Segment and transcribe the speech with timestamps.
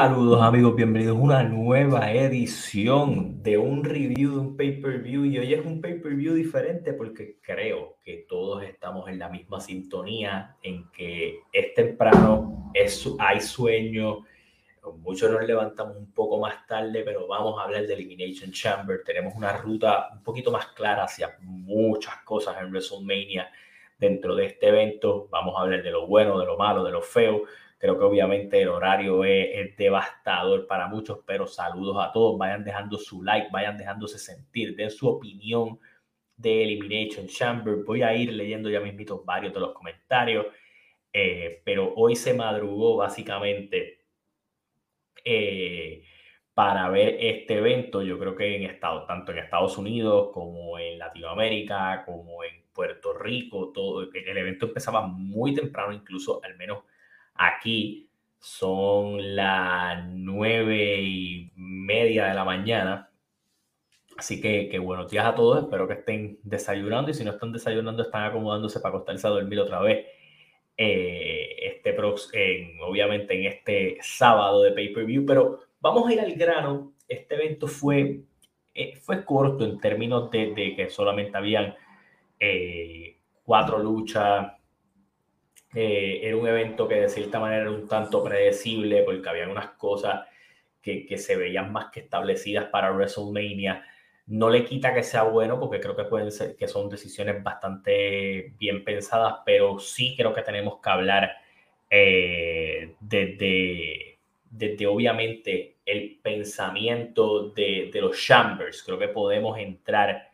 [0.00, 5.26] Saludos amigos, bienvenidos a una nueva edición de un review de un pay-per-view.
[5.26, 10.56] Y hoy es un pay-per-view diferente porque creo que todos estamos en la misma sintonía
[10.62, 14.24] en que es temprano, es, hay sueño,
[15.00, 19.34] muchos nos levantamos un poco más tarde, pero vamos a hablar de Elimination Chamber, tenemos
[19.34, 23.50] una ruta un poquito más clara hacia muchas cosas en WrestleMania
[23.98, 27.02] dentro de este evento, vamos a hablar de lo bueno, de lo malo, de lo
[27.02, 27.42] feo
[27.80, 32.36] Creo que obviamente el horario es, devastador para muchos, pero saludos a todos.
[32.36, 35.80] Vayan dejando su like, vayan dejándose sentir, den su opinión
[36.36, 37.76] de Elimination Chamber.
[37.86, 40.46] Voy a ir leyendo ya mismito varios de los comentarios,
[41.10, 44.00] eh, pero hoy se madrugó básicamente
[45.24, 46.04] eh,
[46.52, 48.02] para ver este evento.
[48.02, 53.14] Yo creo que en Estados, tanto en Estados Unidos como en Latinoamérica, como en Puerto
[53.14, 56.84] Rico, todo el evento empezaba muy temprano, incluso al menos
[57.42, 63.10] Aquí son las nueve y media de la mañana.
[64.18, 65.64] Así que, que, buenos días a todos.
[65.64, 69.58] Espero que estén desayunando y si no están desayunando, están acomodándose para acostarse a dormir
[69.58, 70.06] otra vez.
[70.76, 71.96] Eh, este
[72.82, 75.24] obviamente en este sábado de pay-per-view.
[75.24, 76.92] Pero vamos a ir al grano.
[77.08, 78.20] Este evento fue,
[78.74, 81.74] eh, fue corto en términos de, que solamente habían
[82.38, 84.59] eh, cuatro luchas
[85.74, 89.70] eh, era un evento que de cierta manera era un tanto predecible porque había unas
[89.70, 90.26] cosas
[90.82, 93.84] que, que, se veían más que establecidas para WrestleMania.
[94.26, 98.52] No le quita que sea bueno porque creo que pueden ser que son decisiones bastante
[98.58, 101.36] bien pensadas, pero sí creo que tenemos que hablar
[101.90, 104.18] eh, desde,
[104.50, 108.82] desde obviamente el pensamiento de, de, los Chambers.
[108.84, 110.30] Creo que podemos entrar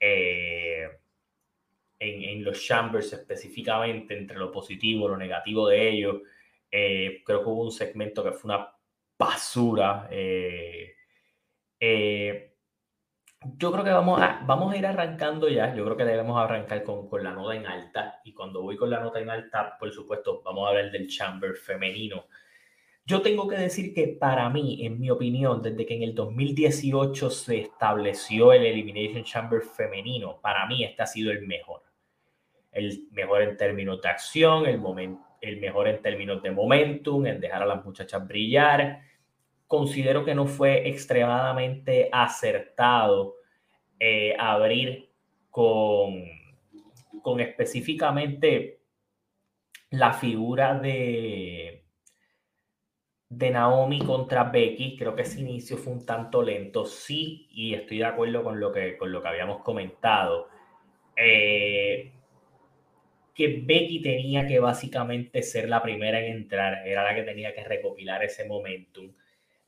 [0.00, 0.88] eh,
[1.98, 6.22] en, los chambers específicamente, entre lo positivo, lo negativo de ellos.
[6.70, 8.68] Eh, creo que hubo un segmento que fue una
[9.18, 10.08] basura.
[10.10, 10.94] Eh,
[11.80, 12.52] eh,
[13.58, 15.74] yo creo que vamos a, vamos a ir arrancando ya.
[15.74, 18.20] Yo creo que debemos arrancar con, con, la nota en alta.
[18.24, 21.56] Y cuando voy con la nota en alta, por supuesto, vamos a hablar del chamber
[21.56, 22.26] femenino.
[23.08, 27.30] Yo tengo que decir que para mí, en mi opinión, desde que en el 2018
[27.30, 31.85] se estableció el Elimination Chamber femenino, para mí este ha sido el mejor
[32.76, 34.80] el mejor en términos de acción, el,
[35.40, 39.00] el mejor en términos de momentum, en dejar a las muchachas brillar.
[39.66, 43.36] Considero que no fue extremadamente acertado
[43.98, 45.08] eh, abrir
[45.50, 46.22] con,
[47.22, 48.80] con específicamente
[49.90, 51.86] la figura de,
[53.30, 54.98] de Naomi contra Becky.
[54.98, 58.70] Creo que ese inicio fue un tanto lento, sí, y estoy de acuerdo con lo
[58.70, 60.48] que, con lo que habíamos comentado.
[61.16, 62.12] Eh,
[63.36, 67.62] que Becky tenía que básicamente ser la primera en entrar, era la que tenía que
[67.62, 69.12] recopilar ese momentum.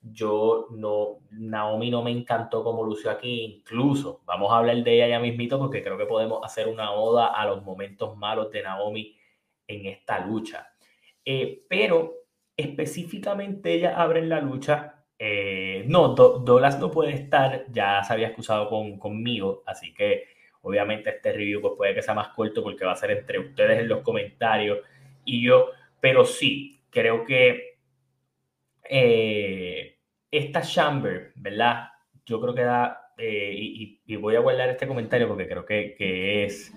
[0.01, 5.09] Yo no, Naomi no me encantó como lució aquí, incluso vamos a hablar de ella
[5.09, 9.15] ya mismito porque creo que podemos hacer una oda a los momentos malos de Naomi
[9.67, 10.73] en esta lucha.
[11.23, 12.15] Eh, pero
[12.57, 15.05] específicamente ella abre la lucha.
[15.19, 20.38] Eh, no, Douglas no puede estar, ya se había excusado con, conmigo, así que
[20.69, 23.81] Obviamente este review pues puede que sea más corto porque va a ser entre ustedes
[23.81, 24.81] en los comentarios
[25.25, 25.71] y yo,
[26.01, 27.79] pero sí, creo que
[28.89, 29.99] eh,
[30.31, 31.89] esta chamber, ¿verdad?
[32.25, 33.53] Yo creo que da, eh,
[34.07, 36.75] y, voy a guardar este comentario porque creo que, que es,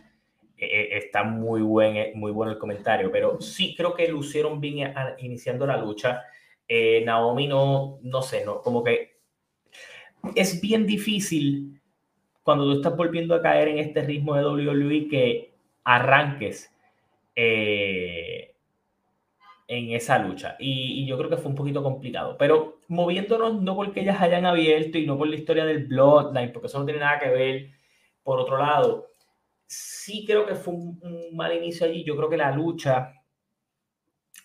[0.57, 4.93] e, e, está muy, buen, muy bueno el comentario, pero sí creo que lucieron bien
[5.19, 6.23] iniciando la lucha.
[6.67, 9.19] Eh, Naomi no, no sé, no, como que
[10.35, 11.80] es bien difícil
[12.43, 15.53] cuando tú estás volviendo a caer en este ritmo de WWE que
[15.83, 16.73] arranques
[17.35, 18.55] eh,
[19.67, 20.55] en esa lucha.
[20.59, 22.37] Y, yo creo que fue un poquito complicado.
[22.37, 26.67] Pero moviéndonos no porque ellas hayan abierto y no por la historia del Bloodline, porque
[26.67, 27.71] eso no tiene nada que ver.
[28.23, 29.07] Por otro lado,
[29.65, 32.03] sí creo que fue un, un mal inicio allí.
[32.03, 33.13] Yo creo que la lucha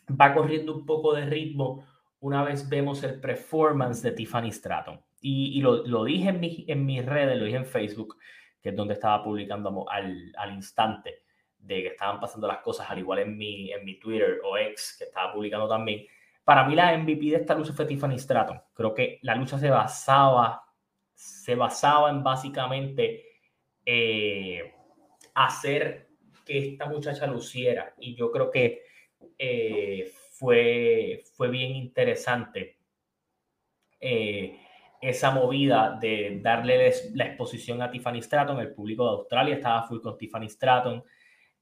[0.09, 1.85] va corriendo un poco de ritmo
[2.21, 7.05] una vez vemos el performance de Tiffany Stratton y, lo, dije en, mi, en mis
[7.05, 8.17] redes, lo dije en Facebook,
[8.63, 11.25] que es donde estaba publicando al, al, instante
[11.59, 14.97] de que estaban pasando las cosas, al igual en mi, en mi Twitter o ex,
[14.97, 16.07] que estaba publicando también.
[16.45, 18.63] Para mí la MVP de esta lucha fue Tiffany Stratton.
[18.73, 20.63] Creo que la lucha se basaba,
[21.13, 23.25] se basaba en básicamente
[23.85, 24.75] eh,
[25.35, 26.09] hacer
[26.45, 27.95] que esta muchacha luciera.
[27.99, 28.83] Y yo creo que
[29.37, 32.79] eh, fue, fue bien interesante.
[33.99, 34.61] Eh,
[35.09, 38.59] esa movida de darle la exposición a Tiffany Stratton.
[38.59, 41.05] El público de Australia estaba full con Tiffany Stratton.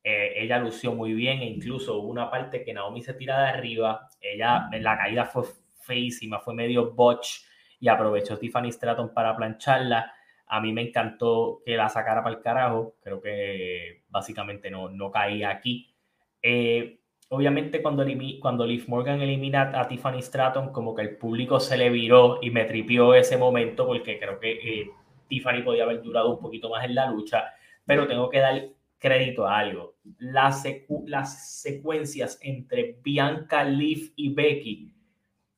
[0.03, 3.49] Eh, ella lució muy bien e incluso hubo una parte que Naomi se tira de
[3.49, 4.09] arriba.
[4.19, 5.45] Ella, la caída fue
[5.79, 7.45] feísima, fue medio botch
[7.81, 10.11] y aprovechó Tiffany Stratton para plancharla.
[10.47, 15.11] A mí me encantó que la sacara para el carajo, creo que básicamente no, no
[15.11, 15.95] caía aquí.
[16.41, 16.99] Eh,
[17.35, 18.05] obviamente cuando,
[18.41, 22.51] cuando Liv Morgan elimina a Tiffany Stratton, como que el público se le viró y
[22.51, 24.91] me tripió ese momento porque creo que eh,
[25.29, 27.53] Tiffany podía haber durado un poquito más en la lucha,
[27.85, 29.97] pero tengo que dar crédito a algo.
[30.19, 30.65] Las,
[31.07, 34.95] las secuencias entre Bianca, Liv y Becky,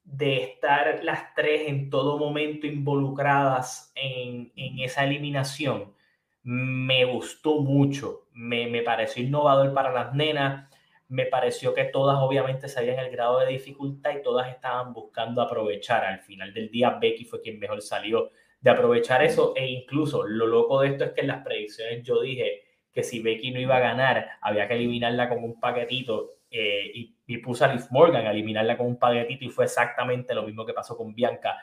[0.03, 5.95] de estar las tres en todo momento involucradas en, en esa eliminación,
[6.43, 10.71] me gustó mucho, me, me pareció innovador para las nenas
[11.09, 16.05] me pareció que todas obviamente sabían el grado de dificultad y todas estaban buscando aprovechar.
[16.05, 18.31] Al final del día, Becky fue quien mejor salió
[18.61, 22.21] de aprovechar eso e incluso lo loco de esto es que en las predicciones yo
[22.21, 22.63] dije
[22.93, 27.17] que si Becky no iba a ganar, había que eliminarla con un paquetito eh, y,
[27.27, 30.65] y, puse a Liv Morgan a eliminarla con un paquetito y fue exactamente lo mismo
[30.65, 31.59] que pasó con Bianca.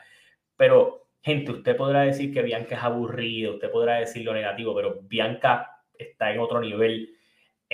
[0.56, 5.00] Pero, gente, usted podrá decir que Bianca es aburrido, usted podrá decir lo negativo, pero
[5.02, 7.13] Bianca está en otro nivel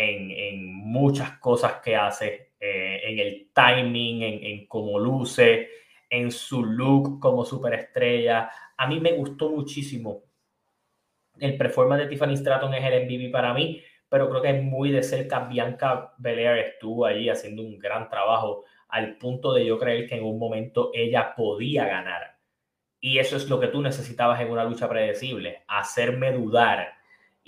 [0.00, 5.68] en, muchas cosas que hace, eh, en el timing, en, en cómo luce,
[6.08, 8.50] en su look como superestrella.
[8.76, 10.24] A mí me gustó muchísimo.
[11.38, 14.90] El performance de Tiffany Stratton es el MVP para mí, pero creo que es muy
[14.90, 15.40] de cerca.
[15.40, 20.24] Bianca Belair estuvo allí haciendo un gran trabajo al punto de yo creer que en
[20.24, 22.38] un momento ella podía ganar.
[23.00, 26.99] Y eso es lo que tú necesitabas en una lucha predecible, hacerme dudar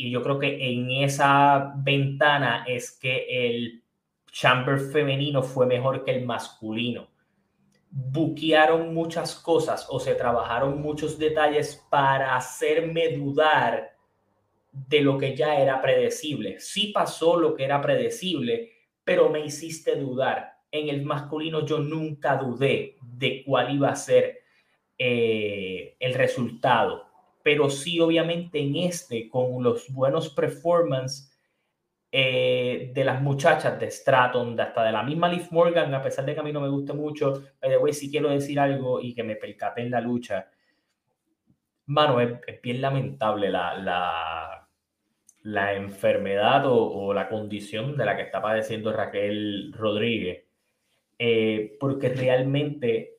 [0.03, 3.85] y yo creo que en esa ventana es que el
[4.33, 7.09] chamber femenino fue mejor que el masculino.
[7.89, 13.93] Buquearon muchas cosas o se trabajaron muchos detalles para hacerme dudar
[14.73, 16.59] de lo que ya era predecible.
[16.59, 18.73] Sí pasó lo que era predecible,
[19.05, 20.55] pero me hiciste dudar.
[20.73, 24.41] En el masculino yo nunca dudé de cuál iba a ser
[24.99, 27.12] eh, el resultado
[27.43, 31.33] pero sí obviamente en este, con los buenos performances
[32.15, 36.27] eh, de las muchachas de Stratton, de hasta de la misma Liv Morgan, a pesar
[36.27, 39.15] de que a mí no me gusta mucho, de güey, si quiero decir algo y
[39.15, 40.51] que me percate en la lucha.
[41.87, 44.69] Mano, es, bien lamentable la, la,
[45.43, 50.45] la enfermedad o, la condición de la que está padeciendo Raquel Rodríguez,
[51.19, 53.17] eh, porque realmente...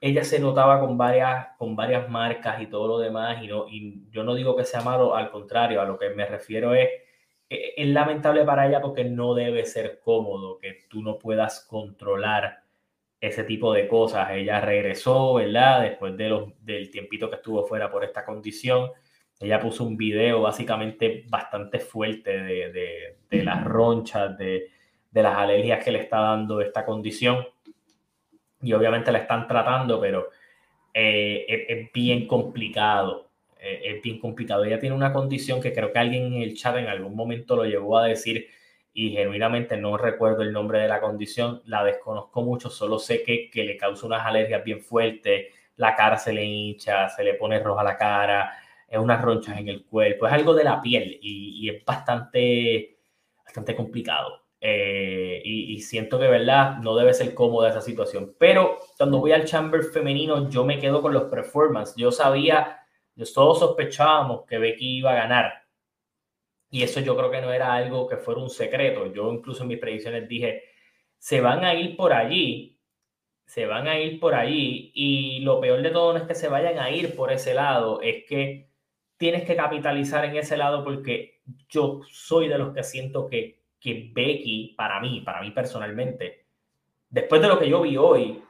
[0.00, 4.04] Ella se notaba con varias, con varias marcas y todo lo demás, y, no, y
[4.10, 6.88] yo no digo que sea malo, al contrario, a lo que me refiero es,
[7.50, 12.62] e, es lamentable para ella porque no debe ser cómodo que tú no puedas controlar
[13.20, 14.30] ese tipo de cosas.
[14.32, 15.82] Ella regresó, ¿verdad?
[15.82, 18.90] Después de los, del tiempito que estuvo fuera por esta condición,
[19.40, 24.68] ella puso un video básicamente bastante fuerte de, de, de las ronchas, de,
[25.10, 27.46] de las alergias que le está dando esta condición
[28.62, 30.28] y obviamente la están tratando, pero
[30.94, 33.30] eh, es, bien complicado.
[33.58, 34.64] Eh, es bien complicado.
[34.64, 37.64] Ella tiene una condición que creo que alguien en el chat en algún momento lo
[37.64, 38.48] llevó a decir
[38.92, 43.50] y genuinamente no recuerdo el nombre de la condición, la desconozco mucho, solo sé que,
[43.50, 45.46] que le causa unas alergias bien fuertes,
[45.76, 48.52] la cara se le hincha, se le pone roja la cara,
[48.88, 52.98] es unas ronchas en el cuerpo, es algo de la piel y, y es bastante,
[53.44, 54.39] bastante complicado.
[54.60, 56.78] Eh, y, siento que, ¿verdad?
[56.78, 58.34] No debe ser cómoda esa situación.
[58.38, 61.96] Pero cuando voy al chamber femenino, yo me quedo con los performances.
[61.96, 62.80] Yo sabía,
[63.34, 65.64] todos sospechábamos que Becky iba a ganar.
[66.70, 69.12] Y eso yo creo que no era algo que fuera un secreto.
[69.12, 70.62] Yo incluso en mis predicciones dije,
[71.18, 72.78] se van a ir por allí,
[73.46, 74.92] se van a ir por allí.
[74.94, 78.00] Y lo peor de todo no es que se vayan a ir por ese lado,
[78.02, 78.70] es que
[79.16, 84.10] tienes que capitalizar en ese lado porque yo soy de los que siento que que
[84.14, 86.46] Becky, para mí, para mí personalmente,
[87.08, 88.42] después de lo que yo vi hoy,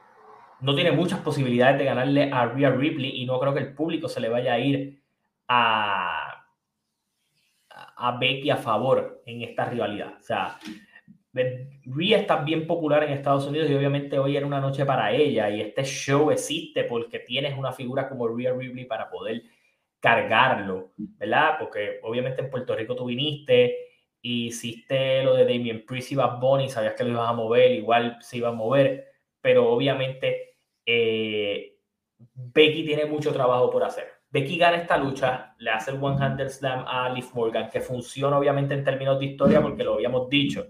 [0.59, 4.07] no tiene muchas posibilidades de ganarle a Rhea Ripley y no creo que el público
[4.07, 5.01] se le vaya a ir
[5.47, 6.45] a,
[7.69, 10.15] a Becky a favor en esta rivalidad.
[10.19, 10.59] O sea,
[11.33, 15.49] Rhea está bien popular en Estados Unidos y obviamente hoy era una noche para ella
[15.49, 19.43] y este show existe porque tienes una figura como Rhea Ripley para poder
[19.99, 21.55] cargarlo, ¿verdad?
[21.59, 23.90] Porque obviamente en Puerto Rico tú viniste,
[24.21, 28.17] hiciste lo de Damien Priest y Bad Bunny, sabías que lo ibas a mover, igual
[28.21, 29.11] se iba a mover,
[29.41, 31.77] pero obviamente eh,
[32.33, 34.05] Becky tiene mucho trabajo por hacer.
[34.29, 38.37] Becky gana esta lucha, le hace el One Handed Slam a Liv Morgan, que funciona
[38.37, 40.67] obviamente en términos de historia porque lo habíamos dicho.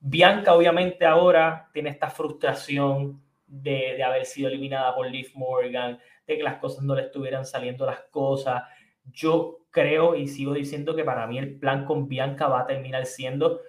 [0.00, 6.36] Bianca obviamente ahora tiene esta frustración de, de haber sido eliminada por Liv Morgan, de
[6.36, 8.64] que las cosas no le estuvieran saliendo las cosas.
[9.04, 13.06] Yo creo y sigo diciendo que para mí el plan con Bianca va a terminar
[13.06, 13.60] siendo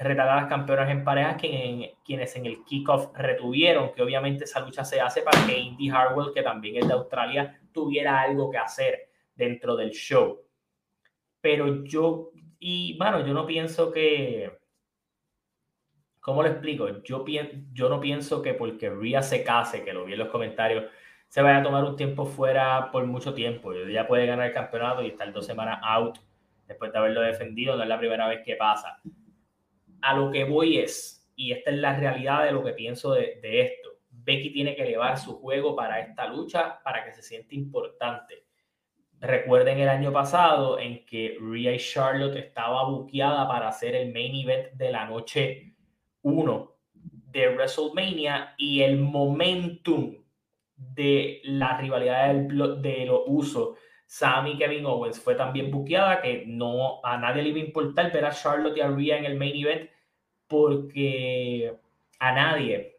[0.00, 1.36] retar a las campeonas en parejas
[2.04, 6.32] quienes en el kickoff retuvieron, que obviamente esa lucha se hace para que Indy Harwell,
[6.32, 10.40] que también es de Australia, tuviera algo que hacer dentro del show.
[11.42, 14.58] Pero yo, y bueno, yo no pienso que,
[16.18, 17.02] ¿cómo lo explico?
[17.02, 17.24] Yo,
[17.72, 20.84] yo no pienso que porque Rhea se case, que lo vi en los comentarios,
[21.30, 23.72] se vaya a tomar un tiempo fuera por mucho tiempo.
[23.72, 26.18] Ya puede ganar el campeonato y estar dos semanas out
[26.66, 27.76] después de haberlo defendido.
[27.76, 29.00] No es la primera vez que pasa.
[30.02, 33.38] A lo que voy es, y esta es la realidad de lo que pienso de,
[33.42, 38.46] esto, Becky tiene que elevar su juego para esta lucha para que se siente importante.
[39.20, 44.34] Recuerden el año pasado en que Rhea y Charlotte estaba buqueada para hacer el main
[44.34, 45.74] event de la noche
[46.22, 46.76] 1
[47.30, 50.16] de WrestleMania y el momentum
[50.80, 53.76] de la rivalidad de los usos
[54.10, 58.24] Sammy Kevin Owens fue también buqueada que no a nadie le iba a importar ver
[58.24, 59.88] a Charlotte y a Rhea en el main event
[60.48, 61.72] porque
[62.18, 62.98] a nadie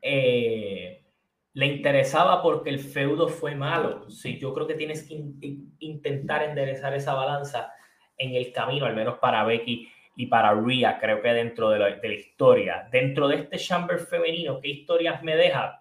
[0.00, 1.04] eh,
[1.52, 4.08] le interesaba porque el feudo fue malo.
[4.08, 5.22] Sí, yo creo que tienes que
[5.80, 7.70] intentar enderezar esa balanza
[8.16, 11.96] en el camino, al menos para Becky y para Rhea, creo que dentro de la,
[11.96, 12.88] de la historia.
[12.90, 15.79] Dentro de este chamber femenino, ¿qué historias me deja?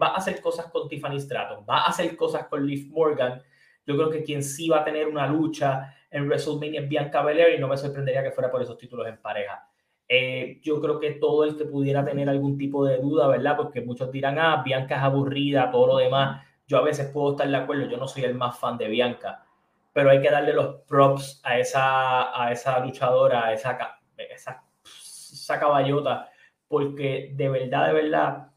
[0.00, 3.42] Va a hacer cosas con Tiffany Stratton, va a hacer cosas con Liv Morgan.
[3.86, 7.54] Yo creo que quien sí va a tener una lucha en WrestleMania es Bianca Belair
[7.54, 9.68] y no me sorprendería que fuera por esos títulos en pareja.
[10.08, 13.56] Eh, yo creo que todo el que pudiera tener algún tipo de duda, ¿verdad?
[13.56, 16.46] Porque muchos dirán, ah, Bianca es aburrida, todo lo demás.
[16.66, 19.44] Yo a veces puedo estar de acuerdo, yo no soy el más fan de Bianca,
[19.92, 23.78] pero hay que darle los props a esa, a esa luchadora, a esa,
[24.16, 26.30] esa, esa caballota,
[26.68, 28.48] porque de verdad, de verdad,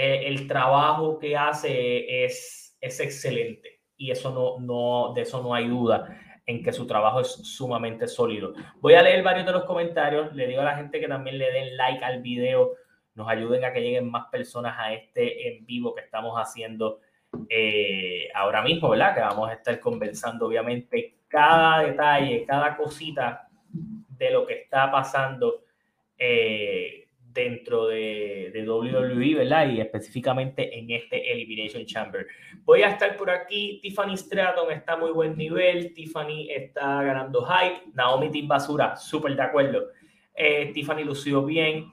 [0.00, 5.52] eh, el trabajo que hace es, es excelente y eso no, no, de eso no
[5.52, 8.52] hay duda en que su trabajo es sumamente sólido.
[8.80, 11.50] Voy a leer varios de los comentarios, le digo a la gente que también le
[11.50, 12.74] den like al video,
[13.16, 17.00] nos ayuden a que lleguen más personas a este en vivo que estamos haciendo
[17.48, 19.16] eh, ahora mismo, ¿verdad?
[19.16, 23.48] Que vamos a estar conversando obviamente cada detalle, cada cosita
[24.16, 25.64] de lo que está pasando
[26.16, 29.68] eh, dentro de, de, WWE, ¿verdad?
[29.70, 32.26] Y específicamente en este Elimination Chamber.
[32.64, 33.78] Voy a estar por aquí.
[33.82, 35.92] Tiffany Stratton está muy buen nivel.
[35.94, 37.90] Tiffany está ganando hype.
[37.94, 39.88] Naomi Team Basura, súper de acuerdo.
[40.34, 41.92] Eh, Tiffany lució bien.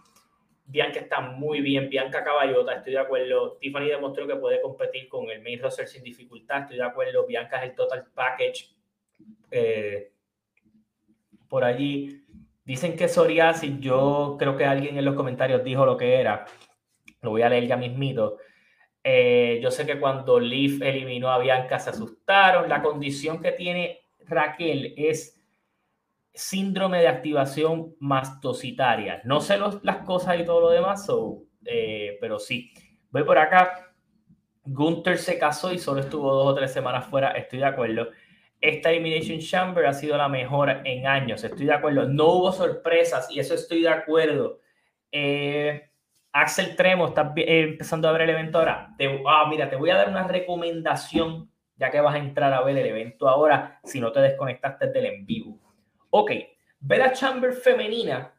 [0.68, 1.90] Bianca está muy bien.
[1.90, 3.58] Bianca Caballota, estoy de acuerdo.
[3.60, 6.64] Tiffany demostró que puede competir con el main roster sin dificultad.
[6.64, 7.26] Estoy de acuerdo.
[7.26, 8.70] Bianca es el total package.
[9.52, 10.12] Eh,
[11.48, 12.25] por allí.
[12.66, 16.46] Dicen que psoriasis, yo creo que alguien en los comentarios dijo lo que era.
[17.22, 18.38] Lo voy a leer ya mismito.
[19.04, 22.68] Eh, yo sé que cuando Leaf eliminó a Bianca se asustaron.
[22.68, 25.40] La condición que tiene Raquel es
[26.34, 29.22] síndrome de activación mastocitaria.
[29.26, 31.08] No sé las cosas y todo lo demás,
[31.66, 32.74] eh, pero sí.
[33.12, 33.94] Voy por acá.
[34.64, 37.30] Gunther se casó y solo estuvo dos o tres semanas fuera.
[37.34, 38.08] Estoy de acuerdo
[38.70, 41.44] esta Elimination Chamber ha sido la mejor en años.
[41.44, 42.08] Estoy de acuerdo.
[42.08, 44.60] No hubo sorpresas y eso estoy de acuerdo.
[45.12, 45.90] Eh,
[46.32, 48.96] Axel Tremo está eh, empezando a ver el evento ahora.
[49.28, 52.78] ah, mira, te voy a dar una recomendación ya que vas a entrar a ver
[52.78, 55.60] el evento ahora si no te desconectaste del en vivo.
[56.10, 56.32] Ok,
[56.80, 58.34] ve la Chamber femenina,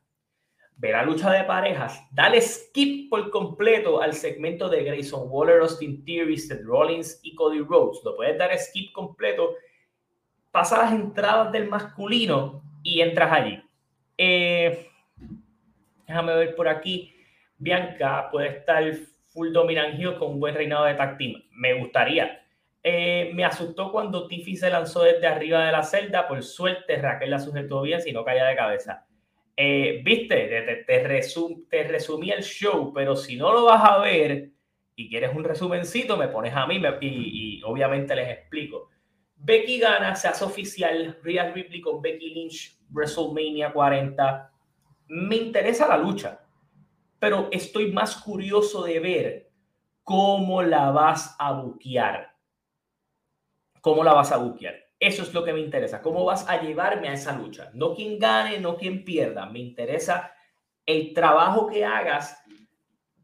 [0.77, 6.05] ve la lucha de parejas, dale skip por completo al segmento de Grayson Waller, Austin
[6.05, 8.01] Theory, Seth Rollins y Cody Rhodes.
[8.05, 9.55] Lo puedes dar skip completo
[10.57, 13.63] pasa las entradas del masculino y entras allí.
[14.17, 14.89] Eh,
[16.09, 17.15] déjame ver por aquí.
[17.59, 18.83] Bianca puede estar
[19.27, 21.43] full dominant con un buen reinado de tag team.
[21.51, 22.43] Me gustaría.
[22.83, 26.27] Eh, me asustó cuando Tiffy se lanzó desde arriba de la celda.
[26.27, 29.07] Por suerte, Raquel la sujetó bien, si no caía de cabeza.
[29.59, 31.03] Eh, Viste, te,
[31.69, 34.53] te, resumí el show, pero si no lo vas a ver
[34.95, 38.89] y quieres un resumencito, me pones a mí y obviamente les explico.
[39.37, 44.51] Becky gana, se hace oficial Rhea Ripley con Becky Lynch, WrestleMania 40.
[45.09, 46.41] Me interesa la lucha,
[47.19, 49.51] pero estoy más curioso de ver
[50.03, 52.35] cómo la vas a buquear.
[53.81, 54.75] ¿Cómo la vas a buquear?
[54.99, 56.01] Eso es lo que me interesa.
[56.01, 57.71] ¿Cómo vas a llevarme a esa lucha?
[57.75, 59.47] No quien gane, no quien pierda.
[59.47, 60.33] Me interesa
[60.87, 62.43] el trabajo que hagas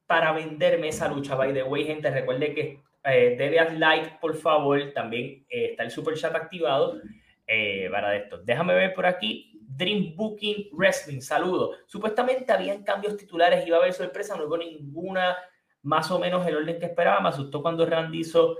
[0.07, 1.35] para venderme esa lucha.
[1.35, 4.93] By the way, gente, recuerde que eh, like, por favor.
[4.95, 7.01] También eh, está el super chat activado
[7.47, 8.39] eh, para esto.
[8.39, 9.61] Déjame ver por aquí.
[9.75, 11.73] Dream Booking Wrestling, saludo.
[11.87, 15.37] Supuestamente habían cambios titulares, iba a haber sorpresa, no hubo ninguna,
[15.83, 17.21] más o menos el orden que esperaba.
[17.21, 18.57] Me asustó cuando Randy hizo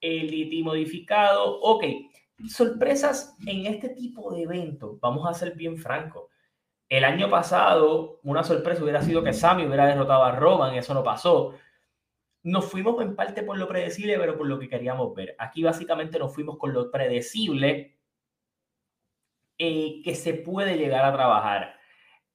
[0.00, 1.60] el IT modificado.
[1.60, 1.84] Ok,
[2.48, 6.24] sorpresas en este tipo de eventos, vamos a ser bien francos.
[6.88, 11.02] El año pasado, una sorpresa hubiera sido que Sami hubiera derrotado a Roman, eso no
[11.02, 11.54] pasó.
[12.46, 15.34] Nos fuimos en parte por lo predecible, pero por lo que queríamos ver.
[15.36, 17.98] Aquí básicamente nos fuimos con lo predecible
[19.58, 21.74] eh, que se puede llegar a trabajar.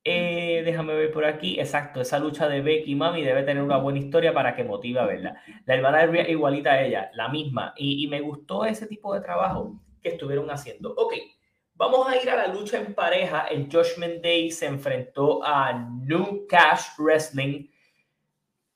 [0.04, 1.58] Eh, déjame ver por aquí.
[1.62, 5.00] Exacto, esa lucha de Becky y Mami debe tener una buena historia para que motive
[5.00, 5.42] a verla.
[5.66, 7.74] La hermana es igualita a ella, la misma.
[7.78, 10.94] Y, y, me gustó ese tipo de trabajo que estuvieron haciendo.
[10.94, 11.14] Ok,
[11.76, 13.48] vamos a ir a la lucha en pareja.
[13.48, 17.71] El Judgment Day se enfrentó a New Cash Wrestling.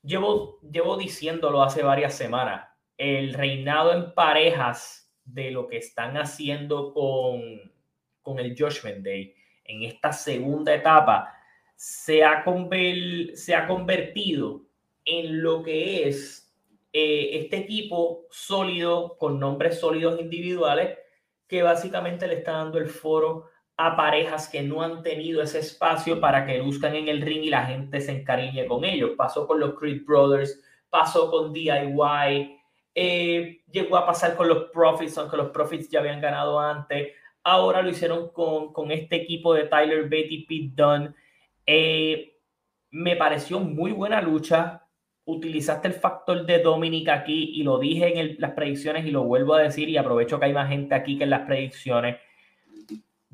[0.05, 2.67] Llevo, llevo diciéndolo hace varias semanas.
[2.97, 7.41] El reinado en parejas de lo que están haciendo con,
[8.21, 9.35] con el Judgment Day
[9.65, 11.33] en esta segunda etapa
[11.75, 12.43] se ha,
[13.33, 14.61] se ha convertido
[15.03, 16.53] en lo que es
[16.93, 20.97] eh, este equipo sólido, con nombres sólidos individuales,
[21.47, 26.19] que básicamente le está dando el foro a parejas que no han tenido ese espacio
[26.21, 29.11] para que luzcan en el ring y la gente se encariñe con ellos.
[29.17, 32.59] Pasó con los Creed Brothers, pasó con DIY,
[32.95, 37.09] eh, llegó a pasar con los Profits, aunque los Profits ya habían ganado antes.
[37.43, 41.13] Ahora lo hicieron con, con este equipo de Tyler Bate y Pete Dunne.
[41.65, 42.39] Eh,
[42.91, 44.83] me pareció muy buena lucha.
[45.25, 49.55] Utilizaste el factor de Dominic aquí y lo dije en las predicciones y lo vuelvo
[49.55, 52.17] a decir y aprovecho que hay más gente aquí que en las predicciones.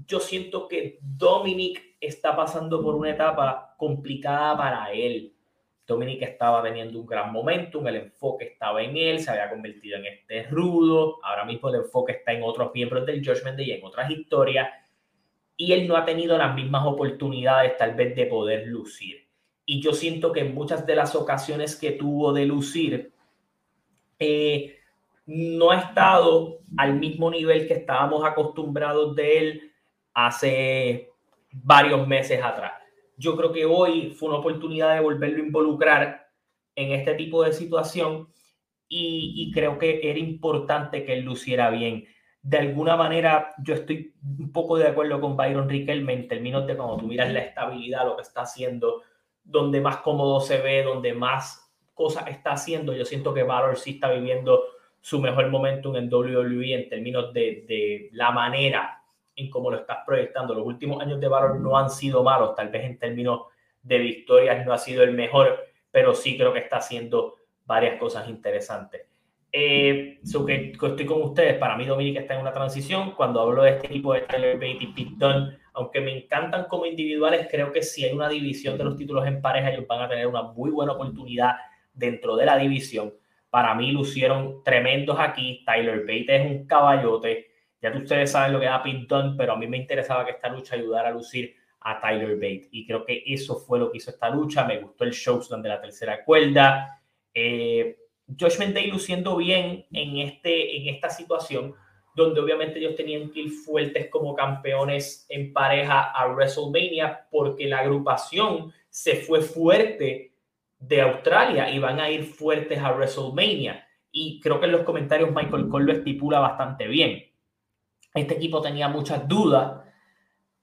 [0.08, 5.34] Yo siento que Dominic está pasando por una etapa complicada para él.
[5.86, 10.06] Dominic estaba teniendo un gran momentum, el enfoque estaba en él, se había convertido en
[10.06, 13.84] este rudo, ahora mismo el enfoque está en otros miembros del Judgment Day y en
[13.84, 14.70] otras historias,
[15.58, 19.28] y él no ha tenido las mismas oportunidades tal vez de poder lucir.
[19.66, 23.14] Y yo siento que en muchas de las ocasiones que tuvo de lucir,
[24.18, 24.78] eh,
[25.26, 29.71] no ha estado al mismo nivel que estábamos acostumbrados de él
[30.14, 31.10] hace
[31.52, 32.82] varios meses atrás
[33.22, 36.28] yo creo que hoy fue una oportunidad de volverlo a involucrar
[36.76, 38.30] en este tipo de situación
[38.94, 42.06] y, creo que era importante que él luciera bien.
[42.42, 46.76] De alguna manera, yo estoy un poco de acuerdo con Byron Riquelme en términos de
[46.76, 49.04] cuando tú miras la estabilidad, lo que está haciendo,
[49.44, 52.94] donde más cómodo se ve, donde más cosas está haciendo.
[52.94, 54.62] Yo siento que Valor sí está viviendo
[55.00, 59.01] su mejor momento en WWE en términos de, de la manera
[59.36, 60.54] en cómo lo estás proyectando.
[60.54, 63.42] Los últimos años de Valor no han sido malos, tal vez en términos
[63.82, 68.28] de victorias no ha sido el mejor, pero sí creo que está haciendo varias cosas
[68.30, 69.08] interesantes.
[69.54, 73.12] Eh, que, estoy con ustedes, para mí Dominic está en una transición.
[73.12, 76.86] Cuando hablo de este equipo de Tyler Bate y Pete Dunne, aunque me encantan como
[76.86, 80.10] individuales, creo que si hay una división de los títulos en pareja, ellos van a
[80.10, 81.56] tener una muy buena oportunidad
[81.94, 83.14] dentro de la división.
[83.50, 85.64] Para mí lucieron tremendos aquí.
[85.66, 87.51] Tyler Bate es un caballote.
[87.82, 90.76] Ya ustedes saben lo que da Pinton, pero a mí me interesaba que esta lucha
[90.76, 92.70] ayudara a lucir a Tyler Bate.
[92.72, 94.66] Y creo que eso fue lo que hizo esta lucha.
[94.66, 97.02] Me gustó el showdown de la tercera cuerda.
[97.34, 97.98] Eh,
[98.60, 101.74] Mendey luciendo bien en, este, en esta situación,
[102.16, 107.80] donde obviamente ellos tenían que ir fuertes como campeones en pareja a WrestleMania, porque la
[107.80, 110.34] agrupación se fue fuerte
[110.78, 113.88] de Australia y van a ir fuertes a WrestleMania.
[114.12, 117.31] Y creo que en los comentarios Michael Cole lo estipula bastante bien.
[118.14, 119.82] Este equipo tenía muchas dudas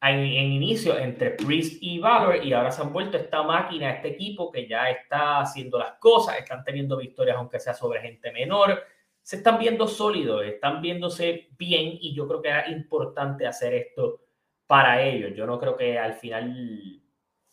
[0.01, 4.53] en, inicio entre Priest y Valor y ahora se han vuelto esta máquina, este equipo
[4.53, 8.83] que ya está haciendo las cosas, están teniendo victorias aunque sea sobre gente menor,
[9.23, 14.21] se están viendo sólidos, están viéndose bien y yo creo que era importante hacer esto
[14.67, 15.33] para ellos.
[15.35, 17.03] Yo no creo que al final,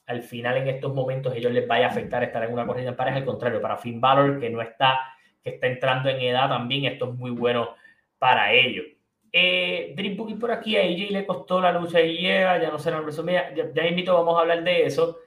[0.05, 2.95] al final en estos momentos ellos les vaya a afectar estar en una corrida en
[2.95, 4.99] pareja, al contrario, para Finn Balor que no está,
[5.43, 7.75] que está entrando en edad también, esto es muy bueno
[8.19, 8.85] para ellos.
[9.37, 12.79] Eh, Dream Booking por aquí, a AJ le costó la lucha y llega, ya no
[12.79, 13.53] será resumida.
[13.53, 15.17] Ya, ya invito, vamos a hablar de eso.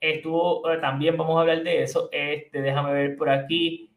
[0.00, 2.08] Estuvo, eh, también vamos a hablar de eso.
[2.10, 3.90] Este, déjame ver por aquí.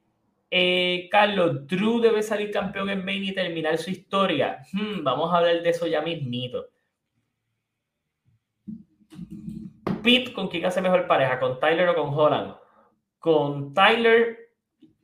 [0.49, 4.59] Eh, Carlos, Drew debe salir campeón en Maine y terminar su historia.
[4.73, 6.67] Hmm, vamos a hablar de eso ya mismito.
[10.03, 11.39] Pete, ¿con quién hace mejor pareja?
[11.39, 12.55] ¿Con Tyler o con Holland?
[13.19, 14.37] Con Tyler,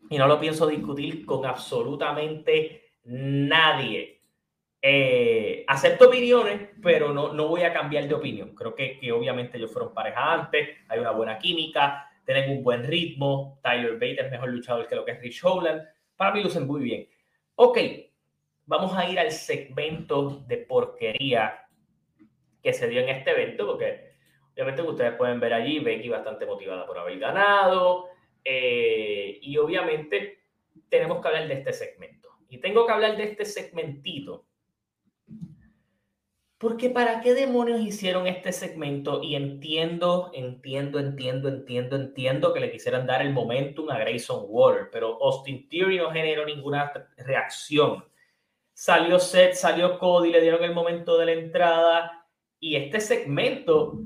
[0.09, 4.16] y no lo pienso discutir con absolutamente nadie.
[4.81, 8.53] Eh, acepto opiniones, pero no, no voy a cambiar de opinión.
[8.55, 12.83] Creo que, que obviamente ellos fueron pareja antes, hay una buena química, tienen un buen
[12.83, 13.59] ritmo.
[13.63, 15.81] Tyler Bate es mejor luchador que lo que es Rich Holland.
[16.15, 17.07] Para mí lucen muy bien.
[17.55, 17.77] Ok,
[18.65, 21.67] vamos a ir al segmento de porquería
[22.61, 24.11] que se dio en este evento, porque
[24.53, 28.09] obviamente ustedes pueden ver allí, Becky bastante motivada por haber ganado,
[28.43, 30.43] eh, y obviamente
[30.89, 32.29] tenemos que hablar de este segmento.
[32.49, 34.46] Y tengo que hablar de este segmentito
[36.59, 42.71] Porque para qué demonios hicieron este segmento y entiendo, entiendo, entiendo, entiendo, entiendo que le
[42.71, 48.03] quisieran dar el momentum a Grayson Water, pero Austin Theory no generó ninguna reacción.
[48.73, 52.27] Salió Seth, salió Cody, le dieron el momento de la entrada
[52.59, 53.99] y este segmento,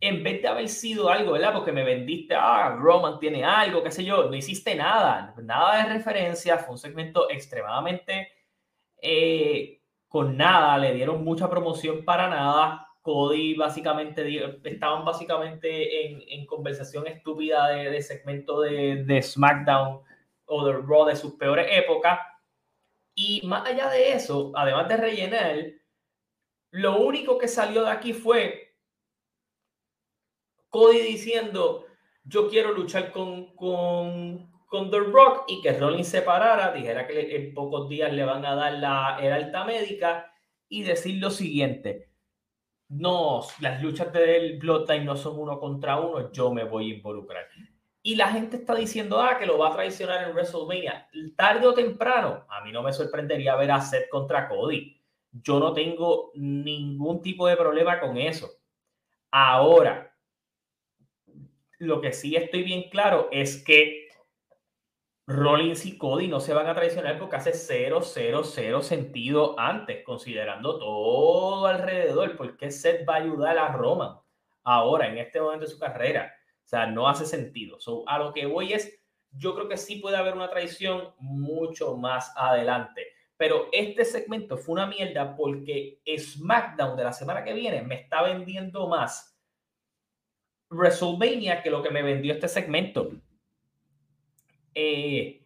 [0.00, 1.54] en vez de haber sido algo, ¿verdad?
[1.54, 5.94] Porque me vendiste, ah, Roman tiene algo, qué sé yo, no hiciste nada, nada de
[5.94, 8.28] referencia, fue un segmento extremadamente...
[9.00, 9.80] Eh,
[10.14, 12.86] con nada, le dieron mucha promoción para nada.
[13.02, 20.02] Cody básicamente estaban básicamente en, conversación estúpida de, segmento de, SmackDown
[20.46, 22.20] o de Raw de sus peores épocas.
[23.16, 25.56] Y más allá de eso, además de rellenar,
[26.70, 28.72] lo único que salió de aquí fue
[30.68, 31.86] Cody diciendo,
[32.22, 37.36] yo quiero luchar con, con, con The Rock y que Rollins se parara, dijera que
[37.36, 40.34] en pocos días le van a dar la alta médica
[40.68, 42.10] y decir lo siguiente.
[42.88, 47.46] No, las luchas del Bloodline no son uno contra uno, yo me voy a involucrar.
[48.02, 51.08] Y la gente está diciendo, ah, que lo va a traicionar en WrestleMania.
[51.36, 55.00] Tarde o temprano, a mí no me sorprendería ver a Seth contra Cody.
[55.30, 58.50] Yo no tengo ningún tipo de problema con eso.
[59.30, 60.12] Ahora,
[61.78, 64.03] lo que sí estoy bien claro es que
[65.26, 70.04] Rollins y Cody no se van a traicionar porque hace cero, cero, cero sentido antes,
[70.04, 72.36] considerando todo alrededor.
[72.36, 74.18] porque Seth va a ayudar a Roman
[74.64, 76.34] ahora, en este momento de su carrera?
[76.64, 77.78] O sea, no hace sentido.
[78.06, 82.32] a lo que voy es, yo creo que sí puede haber una traición mucho más
[82.36, 83.06] adelante.
[83.36, 88.22] Pero este segmento fue una mierda porque SmackDown de la semana que viene me está
[88.22, 89.36] vendiendo más
[90.70, 93.10] WrestleMania que lo que me vendió este segmento.
[94.74, 95.40] Eh,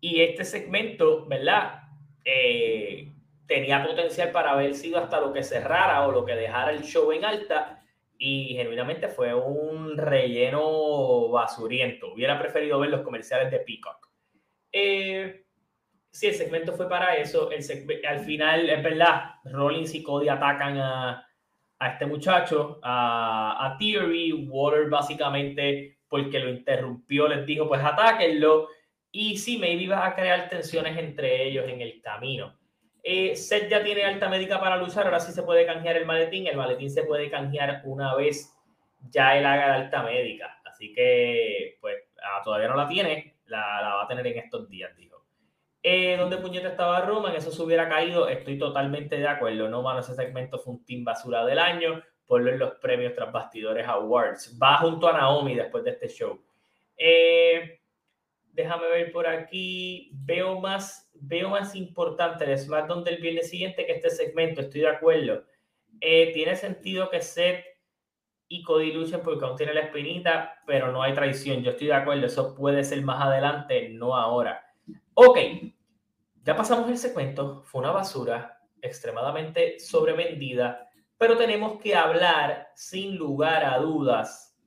[0.00, 1.82] y este segmento, ¿verdad?
[2.24, 3.12] Eh,
[3.46, 7.10] tenía potencial para haber sido hasta lo que cerrara o lo que dejara el show
[7.12, 7.82] en alta
[8.16, 12.12] y genuinamente fue un relleno basuriento.
[12.12, 14.08] Hubiera preferido ver los comerciales de Peacock.
[14.70, 15.46] Eh,
[16.10, 17.48] sí, el segmento fue para eso.
[18.06, 21.26] Al final, es verdad, Rollins y Cody atacan a,
[21.78, 24.46] a este muchacho, a, a Theory.
[24.48, 28.68] Water básicamente porque lo interrumpió, les dijo, pues atáquenlo.
[29.12, 32.58] Y sí, maybe va a crear tensiones entre ellos en el camino.
[33.02, 36.46] Eh, Seth ya tiene alta médica para luchar, ahora sí se puede canjear el maletín.
[36.46, 38.54] El maletín se puede canjear una vez
[39.08, 40.60] ya él haga la alta médica.
[40.64, 44.94] Así que, pues, ah, todavía no la tiene, la, va a tener en estos días,
[44.96, 45.24] dijo.
[45.82, 47.34] Eh, ¿Dónde puñete estaba Roman?
[47.34, 48.28] Eso se hubiera caído.
[48.28, 49.68] Estoy totalmente de acuerdo.
[49.68, 53.32] No, mano, ese segmento fue un team basura del año ponlo en los premios tras
[53.32, 54.56] bastidores awards.
[54.56, 56.40] Va junto a Naomi después de este show.
[56.96, 57.80] Eh,
[58.52, 60.12] déjame ver por aquí.
[60.12, 64.60] Veo más, veo más importante el SmackDown del viernes siguiente que este segmento.
[64.60, 65.42] Estoy de acuerdo.
[66.00, 67.64] Eh, tiene sentido que Seth
[68.46, 71.64] y Cody luchen porque aún tiene la espinita, pero no hay traición.
[71.64, 72.26] Yo estoy de acuerdo.
[72.26, 74.72] Eso puede ser más adelante, no ahora.
[75.14, 75.36] Ok,
[76.44, 77.64] ya pasamos el segmento.
[77.64, 80.89] Fue una basura extremadamente sobrevendida
[81.20, 84.58] pero tenemos que hablar sin lugar a dudas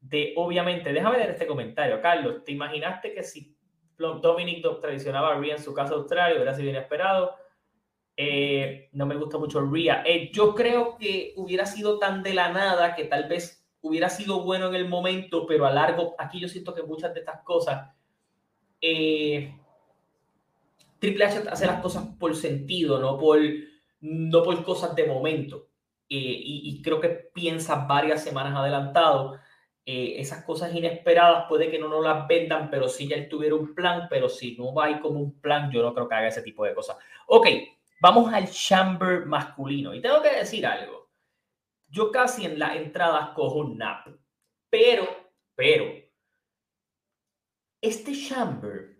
[0.00, 3.56] de, obviamente, déjame leer este comentario, Carlos, ¿te imaginaste que si
[3.96, 7.36] Dominic traicionaba a Rhea en su casa Australia hubiera sido inesperado?
[8.16, 10.02] Eh, no me gusta mucho Rhea.
[10.04, 14.42] Eh, yo creo que hubiera sido tan de la nada que tal vez hubiera sido
[14.42, 17.94] bueno en el momento, pero a largo, aquí yo siento que muchas de estas cosas,
[18.80, 19.54] eh,
[20.98, 23.38] Triple H hace las cosas por sentido, no por
[24.00, 25.68] no por cosas de momento.
[26.08, 29.38] Eh, y, creo que piensa varias semanas adelantado.
[29.86, 33.54] Eh, esas cosas inesperadas puede que no nos las vendan, pero si ya él tuviera
[33.54, 36.28] un plan, pero si no va ahí como un plan, yo no creo que haga
[36.28, 36.96] ese tipo de cosas.
[37.28, 37.46] Ok,
[38.00, 39.94] vamos al chamber masculino.
[39.94, 41.10] Y tengo que decir algo.
[41.88, 44.06] Yo casi en las entradas cojo un nap,
[44.68, 45.06] pero,
[45.54, 45.86] pero,
[47.80, 48.99] este chamber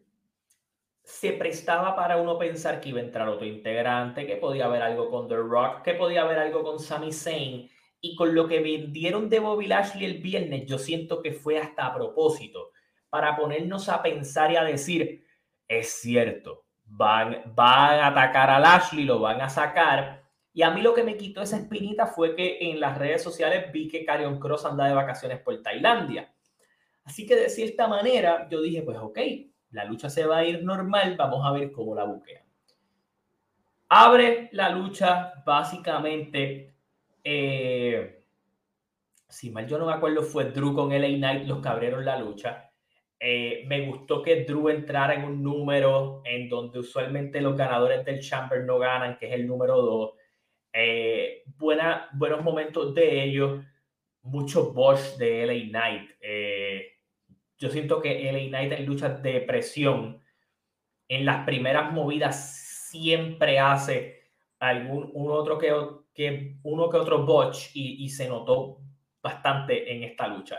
[1.11, 5.11] se prestaba para uno pensar que iba a entrar otro integrante, que podía haber algo
[5.11, 7.69] con The Rock, que podía haber algo con Sami Zayn.
[8.01, 11.87] Y con lo que vendieron de Bobby Lashley el viernes, yo siento que fue hasta
[11.87, 12.71] a propósito,
[13.11, 15.27] para ponernos a pensar y a decir,
[15.69, 20.23] es cierto, van, van a atacar a Lashley, lo van a sacar.
[20.53, 23.71] Y a mí lo que me quitó esa espinita fue que en las redes sociales
[23.73, 26.33] vi que Karrion Cross anda de vacaciones por Tailandia.
[27.05, 29.19] Así que de cierta manera yo dije, pues ok,
[29.71, 32.45] la lucha se va a ir normal, vamos a ver cómo la buquea.
[33.89, 36.75] Abre la lucha básicamente,
[37.25, 38.25] eh,
[39.29, 42.19] si mal yo no me acuerdo, fue Drew con LA Knight los que abrieron la
[42.19, 42.71] lucha.
[43.23, 48.21] Eh, me gustó que Drew entrara en un número en donde usualmente los ganadores del
[48.21, 50.11] Chamber no ganan, que es el número 2.
[50.73, 53.63] Eh, buenos momentos de ellos,
[54.23, 56.11] mucho Bosch de LA Knight.
[56.21, 56.90] Eh,
[57.61, 60.23] yo siento que LA Knight en luchas de presión,
[61.09, 65.73] en las primeras movidas siempre hace algún uno otro que,
[66.15, 68.81] que uno que otro botch y, se notó
[69.23, 70.59] bastante en esta lucha.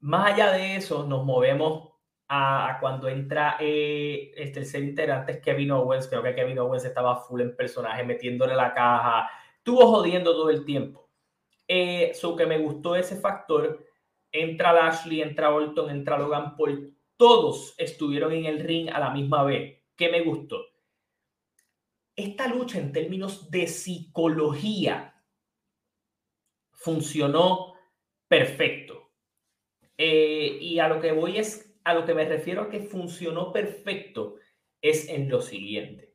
[0.00, 1.90] Más allá de eso, nos movemos
[2.28, 6.08] a, cuando entra eh, el tercer integrante es Kevin Owens.
[6.08, 9.30] Creo que Kevin Owens estaba full en personaje, metiéndole la caja.
[9.58, 11.08] Estuvo jodiendo todo el tiempo.
[11.68, 13.83] Eh, so que me gustó ese factor.
[14.34, 16.92] Entra Lashley, entra Orton, entra Logan Paul.
[17.16, 19.80] Todos estuvieron en el ring a la misma vez.
[19.94, 20.60] ¿Qué me gustó?
[22.16, 25.22] Esta lucha en términos de psicología
[26.72, 27.74] funcionó
[28.26, 29.12] perfecto.
[29.96, 33.52] Eh, y a lo que voy es a lo que me refiero a que funcionó
[33.52, 34.34] perfecto
[34.80, 36.13] es en lo siguiente.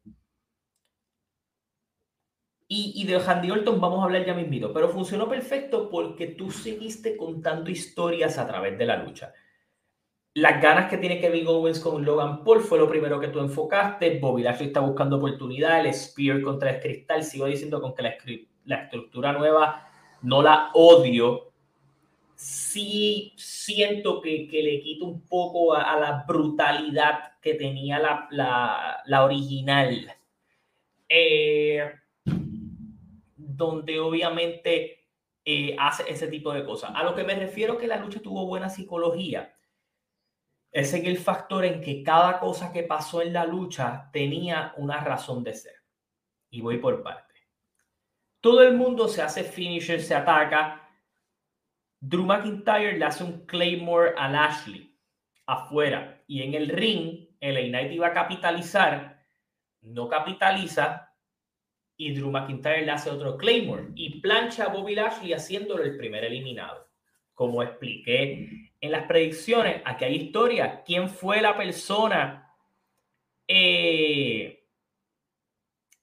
[2.71, 7.17] Y, de Handy Orton vamos a hablar ya mismito, pero funcionó perfecto porque tú seguiste
[7.17, 9.33] contando historias a través de la lucha.
[10.35, 14.19] Las ganas que tiene Kevin Owens con Logan Paul fue lo primero que tú enfocaste.
[14.19, 15.83] Bobby Lashley está buscando oportunidad.
[15.83, 17.23] El Spear contra el Cristal.
[17.23, 18.15] Sigo diciendo con que la,
[18.65, 19.87] la estructura nueva
[20.21, 21.51] no la odio,
[22.35, 30.15] sí siento que, le quito un poco a, la brutalidad que tenía la, original.
[31.07, 31.91] Eh,
[33.59, 35.09] donde obviamente
[35.43, 36.91] eh, hace ese tipo de cosas.
[36.95, 39.53] A lo que me refiero que la lucha tuvo buena psicología.
[40.71, 45.03] Es en el factor en que cada cosa que pasó en la lucha tenía una
[45.03, 45.75] razón de ser.
[46.49, 47.35] Y voy por parte.
[48.39, 50.87] Todo el mundo se hace finisher, se ataca,
[51.99, 54.97] Drew McIntyre le hace un Claymore a Lashley
[55.45, 59.21] afuera y en el ring LA Knight iba a capitalizar,
[59.81, 61.08] no capitaliza
[61.99, 66.23] y Drew McIntyre le hace otro Claymore y plancha a Bobby Lashley haciéndolo el primer
[66.23, 66.87] eliminado.
[67.33, 70.81] Como expliqué en las predicciones, aquí hay historia.
[70.85, 72.55] ¿Quién fue la persona
[73.45, 74.63] eh,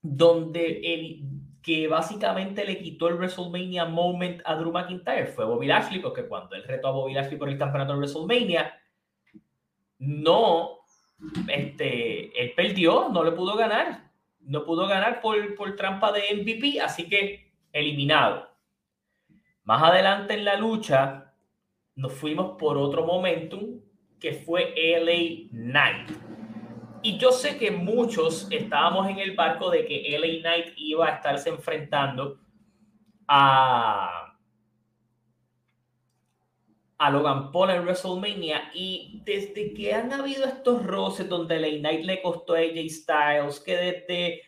[0.03, 1.23] donde el,
[1.63, 6.57] que básicamente le quitó el WrestleMania moment a Drew McIntyre fue Bobby Lashley, porque cuando
[6.57, 8.79] él retó a Bobby Lashley por el campeonato de WrestleMania,
[10.01, 10.81] no,
[11.49, 14.06] este, él perdió, no le pudo ganar,
[14.47, 18.49] no pudo ganar por, por trampa de MVP, así que eliminado.
[19.65, 21.33] Más adelante en la lucha,
[21.95, 23.81] nos fuimos por otro momentum
[24.21, 26.11] que fue LA Knight
[27.07, 31.11] y yo sé que muchos estábamos en el barco de que LA Knight iba a
[31.11, 32.41] estarse enfrentando
[33.29, 34.26] a,
[36.99, 38.71] a Logan Paul en WrestleMania.
[38.75, 43.61] Y desde que han habido estos roces donde LA Knight le costó a AJ Styles,
[43.61, 44.43] que desde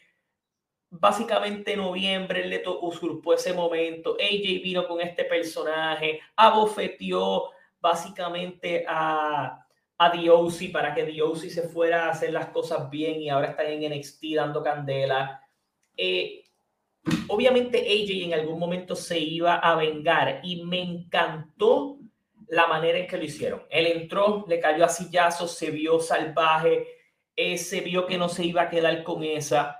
[0.90, 9.64] básicamente noviembre le usurpó ese momento, AJ vino con este personaje, abofeteó básicamente a
[9.98, 13.68] a DOC para que DOC se fuera a hacer las cosas bien y ahora está
[13.68, 15.42] en NXT dando candela.
[15.96, 16.44] Eh,
[17.26, 21.97] obviamente AJ en algún momento se iba a vengar y me encantó
[22.50, 23.62] la manera en que lo hicieron.
[23.70, 26.87] Él entró, le cayó a sillazos, se vio salvaje,
[27.37, 29.78] eh, se vio que no se iba a quedar con esa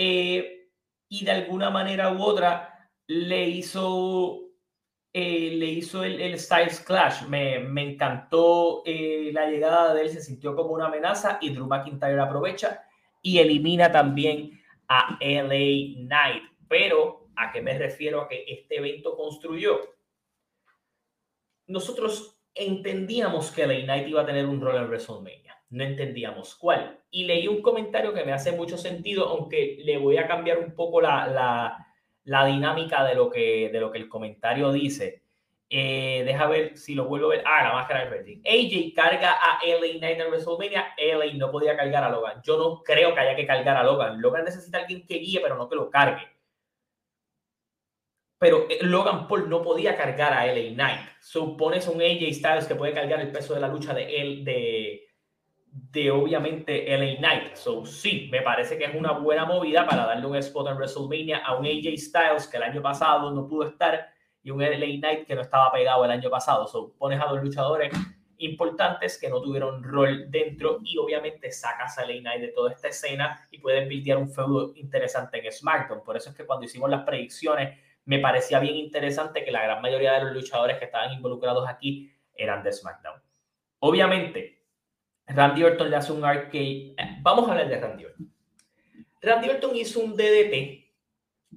[0.00, 0.68] eh,
[1.08, 4.48] y de alguna manera u otra le hizo
[5.12, 7.22] eh, le hizo el, el, Styles Clash.
[7.26, 11.66] Me, me encantó eh, la llegada de él, se sintió como una amenaza y Drew
[11.66, 12.84] McIntyre aprovecha
[13.22, 16.44] y elimina también a LA Knight.
[16.68, 19.80] Pero, ¿a qué me refiero a que este evento construyó?
[21.68, 25.56] Nosotros entendíamos que LA Knight iba a tener un rol en WrestleMania.
[25.70, 27.00] No entendíamos cuál.
[27.10, 30.74] Y leí un comentario que me hace mucho sentido, aunque le voy a cambiar un
[30.74, 31.86] poco la,
[32.24, 35.22] la dinámica de lo que, de lo que el comentario dice.
[35.70, 37.44] Eh, deja ver si lo vuelvo a ver.
[37.46, 38.42] Ah, la máscara del Verdi.
[38.44, 40.94] AJ carga a LA Knight en WrestleMania.
[40.96, 42.40] LA no podía cargar a Logan.
[42.42, 44.20] Yo no creo que haya que cargar a Logan.
[44.20, 46.26] Logan necesita alguien que guíe, pero no que lo cargue.
[48.38, 51.00] Pero eh, Logan Paul no podía cargar a LA Knight.
[51.20, 55.08] Supones un AJ Styles que puede cargar el peso de la lucha de él, de,
[55.70, 57.56] de obviamente LA Knight.
[57.56, 61.38] So, sí, me parece que es una buena movida para darle un spot en WrestleMania
[61.38, 64.08] a un AJ Styles que el año pasado no pudo estar
[64.42, 66.66] y un LA Knight que no estaba pegado el año pasado.
[66.68, 67.92] So, pones a dos luchadores
[68.38, 72.88] importantes que no tuvieron rol dentro y obviamente sacas a LA Knight de toda esta
[72.88, 76.04] escena y puedes videar un feudo interesante en SmackDown.
[76.04, 79.82] Por eso es que cuando hicimos las predicciones me parecía bien interesante que la gran
[79.82, 83.20] mayoría de los luchadores que estaban involucrados aquí eran de SmackDown.
[83.80, 84.62] Obviamente,
[85.26, 86.94] Randy Orton le hace un arcade.
[87.20, 88.32] Vamos a hablar de Randy Orton.
[89.20, 90.90] Randy Orton hizo un DDT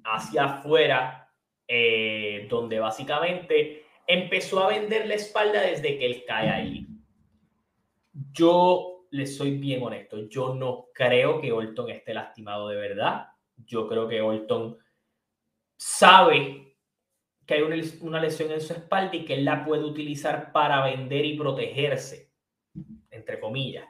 [0.04, 1.34] hacia afuera,
[1.66, 6.86] eh, donde básicamente empezó a vender la espalda desde que él cae ahí.
[8.34, 13.28] Yo le soy bien honesto, yo no creo que Orton esté lastimado de verdad.
[13.56, 14.78] Yo creo que Orton
[15.82, 16.76] sabe
[17.48, 21.26] que hay una, lesión en su espalda y que él la puede utilizar para vender
[21.26, 22.30] y protegerse,
[23.10, 23.88] entre comillas.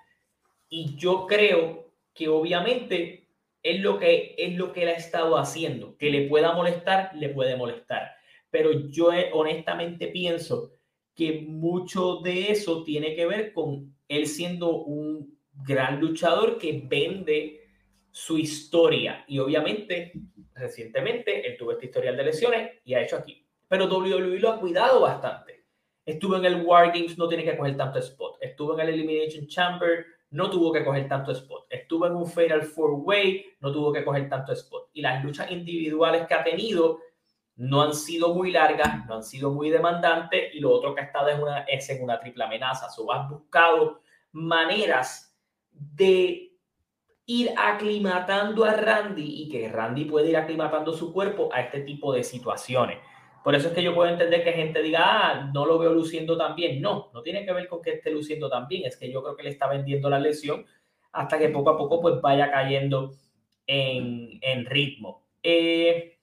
[0.69, 3.27] Y yo creo que obviamente
[3.61, 5.97] es lo que, es lo que él ha estado haciendo.
[5.97, 8.13] Que le pueda molestar, le puede molestar.
[8.49, 10.71] Pero yo eh, honestamente pienso
[11.13, 17.59] que mucho de eso tiene que ver con él siendo un gran luchador que vende
[18.11, 19.25] su historia.
[19.27, 20.13] Y obviamente,
[20.61, 23.45] recientemente, él tuvo este historial de lesiones y ha hecho aquí.
[23.67, 25.65] Pero WWE lo ha cuidado bastante.
[26.05, 28.37] Estuvo en el War Games, no tiene que coger tanto spot.
[28.41, 31.67] Estuvo en el Elimination Chamber, no tuvo que coger tanto spot.
[31.69, 34.89] Estuvo en un Fatal Four Way, no tuvo que coger tanto spot.
[34.93, 36.99] Y las luchas individuales que ha tenido
[37.57, 40.53] no han sido muy largas, no han sido muy demandantes.
[40.55, 42.89] Y lo otro que ha estado es, una, es en una triple amenaza.
[42.89, 45.37] So, has buscado maneras
[45.71, 46.50] de
[47.31, 52.11] ir aclimatando a Randy y que Randy puede ir aclimatando su cuerpo a este tipo
[52.13, 52.99] de situaciones.
[53.41, 56.37] Por eso es que yo puedo entender que gente diga, ah, no lo veo luciendo
[56.37, 56.81] tan bien.
[56.81, 59.35] No, no tiene que ver con que esté luciendo tan bien, es que yo creo
[59.35, 60.65] que le está vendiendo la lesión
[61.13, 63.13] hasta que poco a poco pues vaya cayendo
[63.65, 65.25] en, en ritmo.
[65.41, 66.19] Eh,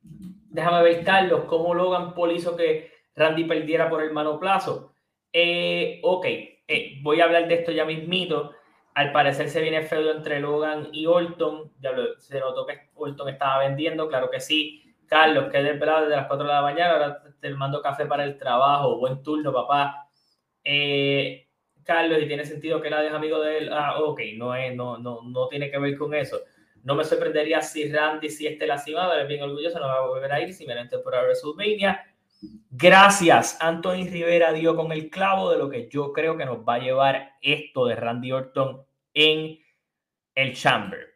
[0.00, 4.92] déjame ver, Carlos, cómo Logan Paul hizo que Randy perdiera por el manoplazo.
[5.32, 8.52] Eh, ok, eh, voy a hablar de esto ya mismito.
[8.94, 11.72] Al parecer se viene feudo entre Logan y Orton.
[11.80, 14.94] Ya se notó que Orton estaba vendiendo, claro que sí.
[15.06, 18.24] Carlos, que es desvelado desde las 4 de la mañana, ahora te mando café para
[18.24, 18.98] el trabajo.
[18.98, 20.08] Buen turno, papá.
[20.64, 21.48] Eh,
[21.84, 23.70] Carlos, y tiene sentido que la deja amigo de él.
[23.72, 26.40] Ah, ok, no, es, no, no, no tiene que ver con eso.
[26.82, 30.32] No me sorprendería si Randy, si esté lastimado, es bien orgulloso, no va a volver
[30.32, 32.11] a ir si viene temporada WrestleMania.
[32.70, 36.74] Gracias, Anthony Rivera dio con el clavo de lo que yo creo que nos va
[36.74, 39.58] a llevar esto de Randy Orton en
[40.34, 41.14] el Chamber.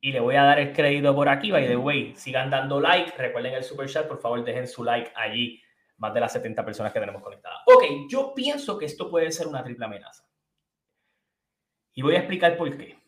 [0.00, 2.14] Y le voy a dar el crédito por aquí, by the way.
[2.14, 5.60] Sigan dando like, recuerden el super chat, por favor dejen su like allí.
[5.96, 7.58] Más de las 70 personas que tenemos conectadas.
[7.66, 10.24] Ok, yo pienso que esto puede ser una triple amenaza.
[11.92, 12.98] Y voy a explicar por qué.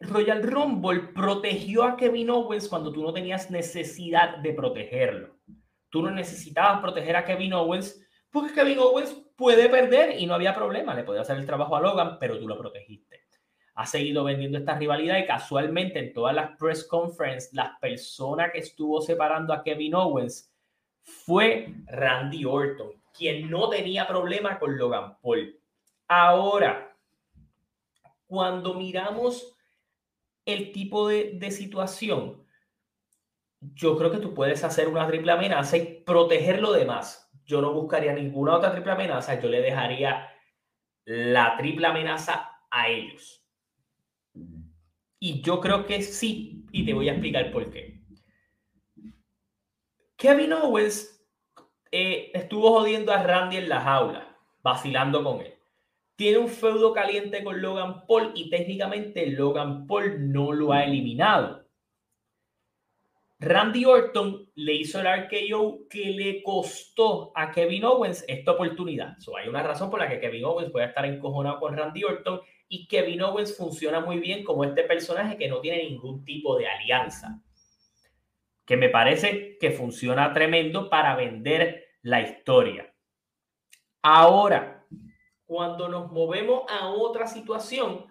[0.00, 5.36] Royal Rumble protegió a Kevin Owens cuando tú no tenías necesidad de protegerlo.
[5.94, 10.52] Tú no necesitabas proteger a Kevin Owens porque Kevin Owens puede perder y no había
[10.52, 10.92] problema.
[10.92, 13.22] Le podía hacer el trabajo a Logan, pero tú lo protegiste.
[13.76, 18.58] Ha seguido vendiendo esta rivalidad y casualmente en todas las press conferences, la persona que
[18.58, 20.52] estuvo separando a Kevin Owens
[21.00, 25.56] fue Randy Orton, quien no tenía problema con Logan Paul.
[26.08, 26.92] Ahora,
[28.26, 29.56] cuando miramos
[30.44, 32.43] el tipo de, de situación,
[33.72, 37.30] yo creo que tú puedes hacer una triple amenaza y proteger lo demás.
[37.46, 40.30] Yo no buscaría ninguna otra triple amenaza, yo le dejaría
[41.04, 43.44] la triple amenaza a ellos.
[45.18, 48.02] Y yo creo que sí, y te voy a explicar por qué.
[50.16, 51.26] Kevin Owens
[51.90, 55.54] eh, estuvo jodiendo a Randy en la jaula, vacilando con él.
[56.16, 61.63] Tiene un feudo caliente con Logan Paul y técnicamente Logan Paul no lo ha eliminado
[63.40, 69.16] Randy Orton le hizo el RKO que le costó a Kevin Owens esta oportunidad.
[69.36, 72.86] hay una razón por la que Kevin Owens puede estar encojonado con Randy Orton y
[72.86, 77.42] Kevin Owens funciona muy bien como este personaje que no tiene ningún tipo de alianza.
[78.64, 82.94] Que me parece que funciona tremendo para vender la historia.
[84.00, 84.86] Ahora,
[85.44, 88.06] cuando nos movemos a otra situación,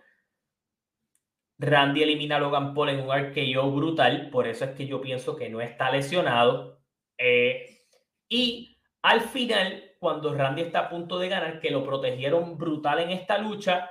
[1.60, 5.36] Randy elimina a Logan Paul en un RKO brutal, por eso es que yo pienso
[5.36, 6.80] que no está lesionado.
[7.18, 7.80] Eh,
[8.28, 13.12] y al final, cuando Randy está a punto de ganar, que lo protegieron brutal en
[13.12, 13.89] esta lucha,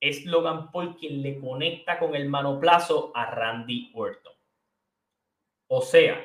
[0.00, 4.32] es Logan Paul quien le conecta con el manoplazo a Randy Orton.
[5.68, 6.20] O sea,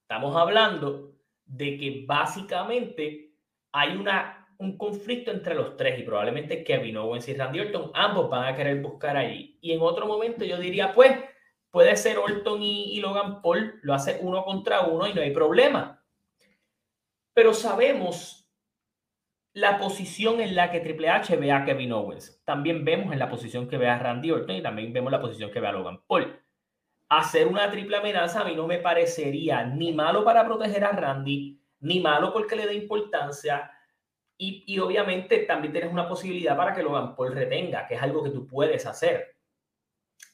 [0.00, 1.12] estamos hablando
[1.44, 3.34] de que básicamente
[3.72, 8.30] hay una un conflicto entre los tres y probablemente Kevin Owens y Randy Orton, ambos
[8.30, 9.58] van a querer buscar ahí.
[9.60, 11.12] Y en otro momento yo diría, pues,
[11.70, 16.04] puede ser Orton y, Logan Paul, lo hace uno contra uno y no hay problema.
[17.34, 18.48] Pero sabemos
[19.54, 22.42] la posición en la que Triple H ve a Kevin Owens.
[22.44, 25.50] También vemos en la posición que ve a Randy Orton y también vemos la posición
[25.50, 26.38] que ve a Logan Paul.
[27.08, 31.60] Hacer una triple amenaza a mí no me parecería ni malo para proteger a Randy,
[31.80, 33.70] ni malo porque le dé importancia,
[34.42, 38.30] y, obviamente también tienes una posibilidad para que Logan Paul retenga, que es algo que
[38.30, 39.36] tú puedes hacer.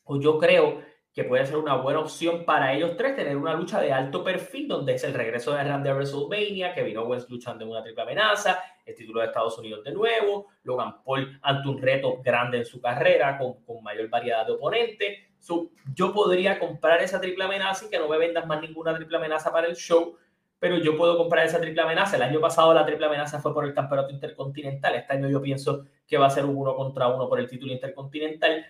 [0.04, 0.80] O yo creo
[1.12, 4.68] que puede ser una buena opción para ellos tres tener una lucha de alto perfil,
[4.68, 8.62] donde es el regreso de Randy a WrestleMania, Kevin Owens luchando en una triple amenaza,
[8.86, 12.80] el título de Estados Unidos de nuevo, Logan Paul ante un reto grande en su
[12.80, 15.18] carrera con, con mayor variedad de oponentes.
[15.94, 19.52] yo podría comprar esa triple amenaza y que no me vendas más ninguna triple amenaza
[19.52, 20.16] para el show,
[20.58, 22.16] pero yo puedo comprar esa triple amenaza.
[22.16, 24.94] El año pasado la triple amenaza fue por el campeonato intercontinental.
[24.94, 27.72] Este año yo pienso que va a ser un uno contra uno por el título
[27.72, 28.64] intercontinental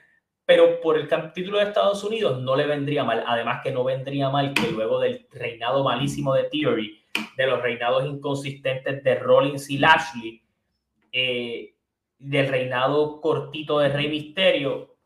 [0.49, 3.23] pero por el título de Estados Unidos no le vendría mal.
[3.27, 7.05] Además que no vendría mal que luego del reinado malísimo de Theory,
[7.37, 10.43] de los reinados inconsistentes de Rollins y Lashley,
[11.13, 11.75] eh,
[12.19, 14.97] del reinado cortito de Rey Misterio,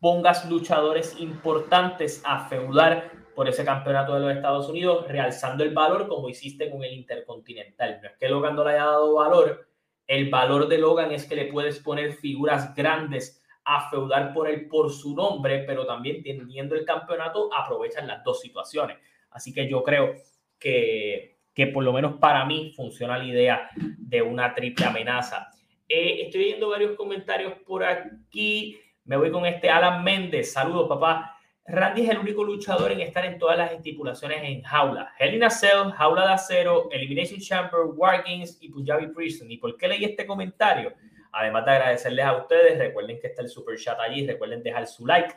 [0.00, 6.08] pongas luchadores importantes a feudar por ese campeonato de los Estados Unidos, realzando el valor
[6.08, 8.00] como hiciste con el Intercontinental.
[8.02, 9.66] No es que Logan no le haya dado valor,
[10.06, 14.66] el valor de Logan es que le puedes poner figuras grandes a feudar por él
[14.68, 18.98] por su nombre, pero también teniendo el campeonato aprovechan las dos situaciones.
[19.30, 20.14] Así que yo creo
[20.58, 25.48] que, que por lo menos para mí funciona la idea de una triple amenaza.
[25.88, 28.78] Eh, estoy viendo varios comentarios por aquí.
[29.04, 30.52] Me voy con este Alan Méndez.
[30.52, 31.38] Saludos, papá.
[31.64, 35.12] Randy es el único luchador en estar en todas las estipulaciones en jaula.
[35.16, 39.48] Hell in a Cell, Jaula de Acero, Elimination Chamber, War Games y Punjabi Prison.
[39.48, 40.92] ¿Y por qué leí este comentario?
[41.30, 45.06] Además de agradecerles a ustedes, recuerden que está el super chat allí, recuerden dejar su
[45.06, 45.34] like.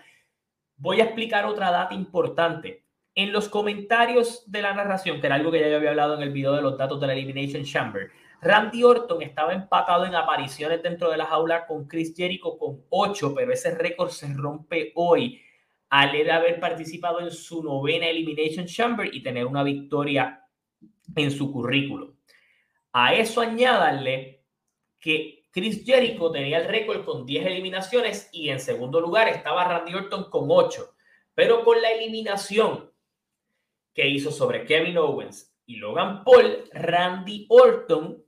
[0.77, 2.83] Voy a explicar otra data importante.
[3.13, 6.31] En los comentarios de la narración, que era algo que ya había hablado en el
[6.31, 8.09] video de los datos de la Elimination Chamber,
[8.41, 13.33] Randy Orton estaba empatado en apariciones dentro de la jaula con Chris Jericho con 8,
[13.35, 15.44] pero ese récord se rompe hoy
[15.89, 20.43] al él haber participado en su novena Elimination Chamber y tener una victoria
[21.15, 22.15] en su currículo.
[22.91, 24.43] A eso añádanle
[24.99, 29.93] que Chris Jericho tenía el récord con 10 eliminaciones y en segundo lugar estaba Randy
[29.93, 30.95] Orton con 8.
[31.33, 32.91] Pero con la eliminación
[33.93, 38.24] que hizo sobre Kevin Owens y Logan Paul, Randy Orton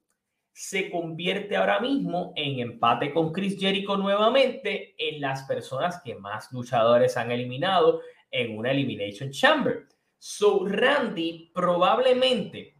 [0.57, 6.51] se convierte ahora mismo en empate con Chris Jericho nuevamente en las personas que más
[6.51, 8.01] luchadores han eliminado
[8.31, 9.87] en una Elimination Chamber.
[10.17, 12.75] So Randy probablemente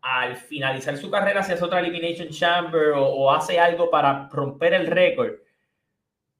[0.00, 4.86] al finalizar su carrera si hace otra Elimination Chamber o, hace algo para romper el
[4.86, 5.34] récord,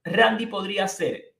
[0.04, 1.34] Randy podría ser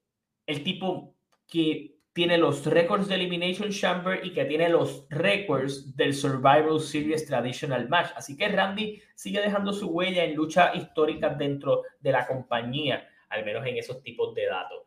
[0.45, 1.14] el tipo
[1.49, 7.26] que tiene los récords de Elimination Chamber y que tiene los récords del Survival Series
[7.26, 8.10] Traditional Match.
[8.14, 13.44] Así que Randy sigue dejando su huella en lucha histórica dentro de la compañía, al
[13.44, 14.82] menos en esos tipos de datos.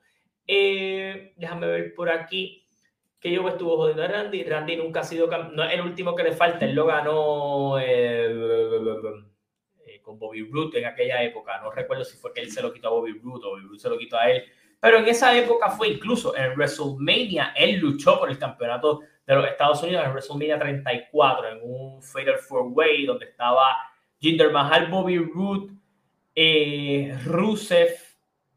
[0.47, 2.63] Eh, déjame ver por aquí
[3.19, 4.43] que yo estuvo jodiendo a Randy.
[4.43, 6.65] Randy nunca ha sido no es el último que le falta.
[6.65, 8.28] Él lo ganó eh,
[9.88, 11.59] eh, con Bobby Roode en aquella época.
[11.59, 13.80] No recuerdo si fue que él se lo quitó a Bobby Roode o Bobby Roode
[13.80, 14.43] se lo quitó a él.
[14.86, 19.48] Pero en esa época fue incluso en WrestleMania, él luchó por el campeonato de los
[19.48, 23.76] Estados Unidos en WrestleMania 34, en un Fatal Four Way, donde estaba
[24.20, 25.74] Jinder Mahal, Bobby Roode,
[26.36, 27.96] eh, Rusev,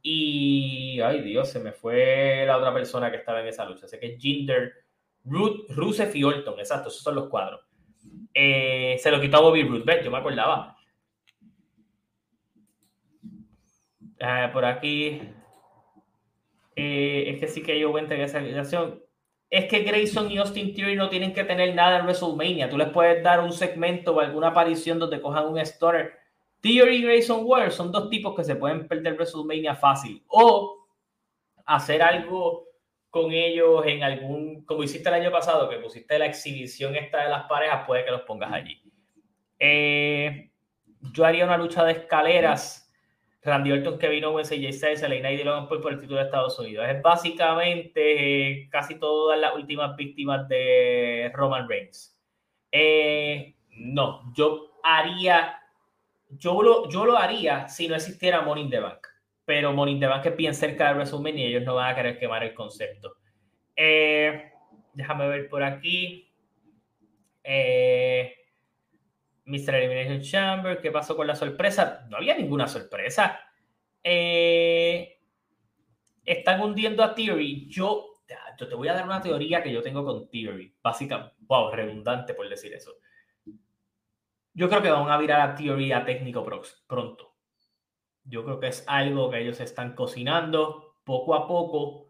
[0.02, 3.88] y, ay Dios, se me fue la otra persona que estaba en esa lucha.
[3.88, 4.74] Sé que es Jinder,
[5.24, 7.62] Ruth, Rusev y Orton, exacto, esos son los cuadros.
[8.34, 10.04] Eh, se lo quitó a Bobby Roode, ¿ves?
[10.04, 10.76] Yo me acordaba.
[14.18, 15.22] Eh, por aquí.
[16.80, 19.02] Eh, es que sí que yo cuenta en esa situación.
[19.50, 22.70] Es que Grayson y Austin Theory no tienen que tener nada en WrestleMania.
[22.70, 26.04] Tú les puedes dar un segmento o alguna aparición donde cojan un story
[26.60, 30.22] Theory y Grayson Waller son dos tipos que se pueden perder WrestleMania fácil.
[30.28, 30.86] O
[31.64, 32.68] hacer algo
[33.10, 37.30] con ellos en algún, como hiciste el año pasado, que pusiste la exhibición esta de
[37.30, 38.80] las parejas, puede que los pongas allí.
[39.58, 40.52] Eh,
[41.12, 42.87] yo haría una lucha de escaleras.
[43.42, 46.86] Randy Orton, Kevin Owens, AJ Styles, Elena y Logan por el título de Estados Unidos.
[46.88, 52.18] Es básicamente eh, casi todas las últimas víctimas de Roman Reigns.
[52.72, 55.58] Eh, no, yo haría
[56.30, 59.06] yo lo, yo lo haría si no existiera Money in the Bank.
[59.44, 61.96] Pero Money in the Bank es bien cerca de WrestleMania y ellos no van a
[61.96, 63.14] querer quemar el concepto.
[63.74, 64.52] Eh,
[64.92, 66.30] déjame ver por aquí.
[67.42, 68.34] Eh,
[69.48, 69.74] Mr.
[69.74, 72.06] Elimination Chamber, ¿qué pasó con la sorpresa?
[72.08, 73.40] No había ninguna sorpresa.
[74.02, 75.18] Eh,
[76.24, 77.66] están hundiendo a Theory.
[77.68, 78.14] Yo,
[78.58, 80.74] yo te voy a dar una teoría que yo tengo con Theory.
[80.82, 82.92] Básicamente, wow, redundante por decir eso.
[84.52, 86.44] Yo creo que van a virar a teoría técnico
[86.86, 87.34] pronto.
[88.24, 92.08] Yo creo que es algo que ellos están cocinando poco a poco,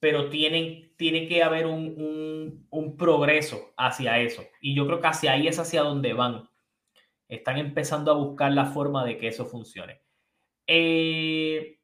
[0.00, 2.66] pero tienen, tiene que haber un,
[2.98, 4.42] progreso hacia eso.
[4.60, 6.48] Y yo creo que hacia ahí es hacia donde van.
[7.34, 10.00] Están empezando a buscar la forma de que eso funcione.
[10.66, 11.80] Eh,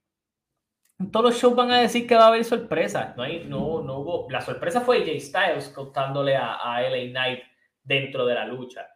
[1.12, 3.16] todos los shows van a decir que va a haber sorpresas.
[3.16, 4.26] No, hay, no, no hubo.
[4.30, 7.42] La sorpresa fue Jay Styles contándole a, a LA Knight
[7.82, 8.86] dentro de la lucha.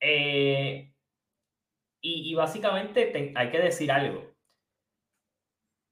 [0.00, 0.92] Eh,
[2.00, 4.32] y, básicamente hay que decir algo.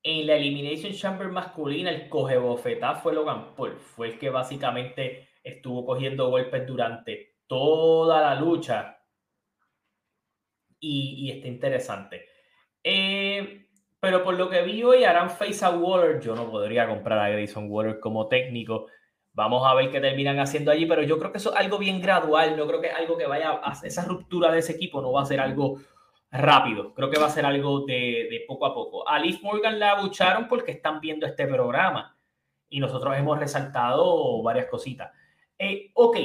[0.02, 3.78] En la Elimination Chamber masculina, el coge bofetá fue Logan Paul.
[3.78, 8.99] Fue el que básicamente estuvo cogiendo golpes durante toda la lucha.
[10.80, 12.26] Y, y está interesante.
[12.82, 13.66] Eh,
[14.00, 16.20] pero por lo que vi hoy harán face a Waller.
[16.20, 18.86] Yo no podría comprar a Grayson Waller como técnico.
[19.32, 22.00] Vamos a ver qué terminan haciendo allí, pero yo creo que eso es algo bien
[22.00, 22.56] gradual.
[22.56, 25.26] No creo que algo que vaya a esa ruptura de ese equipo no va a
[25.26, 25.80] ser algo
[26.30, 26.94] rápido.
[26.94, 29.08] Creo que va a ser algo de, poco a poco.
[29.08, 32.16] A Liz Morgan la abucharon porque están viendo este programa
[32.68, 35.12] y nosotros hemos resaltado varias cositas.
[35.58, 36.16] Eh, ok,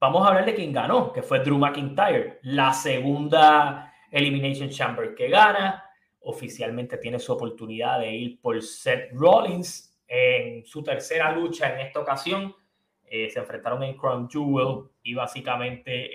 [0.00, 5.28] vamos a hablar de quién ganó, que fue Drew McIntyre, la segunda Elimination Chamber que
[5.28, 5.84] gana
[6.20, 12.00] oficialmente tiene su oportunidad de ir por Seth Rollins en su tercera lucha en esta
[12.00, 12.54] ocasión.
[13.04, 16.10] Eh, se enfrentaron en Crown Jewel y básicamente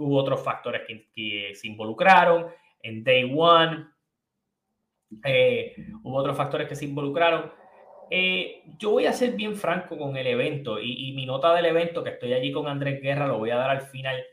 [0.00, 2.46] hubo otros factores que, se involucraron.
[2.82, 3.86] En Day One
[6.02, 7.52] hubo otros factores que se involucraron.
[8.78, 12.02] Yo voy a ser bien franco con el evento y, y mi nota del evento,
[12.02, 14.24] que estoy allí con Andrés Guerra, lo voy a dar al final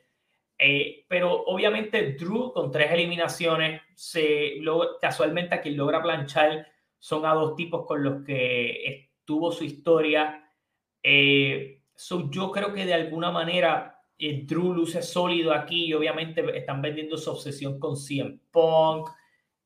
[0.59, 4.55] eh, pero obviamente Drew con tres eliminaciones, se,
[4.99, 6.67] casualmente a quien logra planchar
[6.97, 10.51] son a dos tipos con los que estuvo su historia.
[11.03, 11.83] Eh,
[12.29, 17.17] yo creo que de alguna manera eh, Drew luce sólido aquí y obviamente están vendiendo
[17.17, 19.09] su obsesión con CM Punk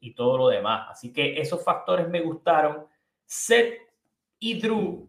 [0.01, 0.87] y todo lo demás.
[0.91, 2.85] Así que esos factores me gustaron.
[3.25, 3.79] Seth
[4.41, 5.07] y Drew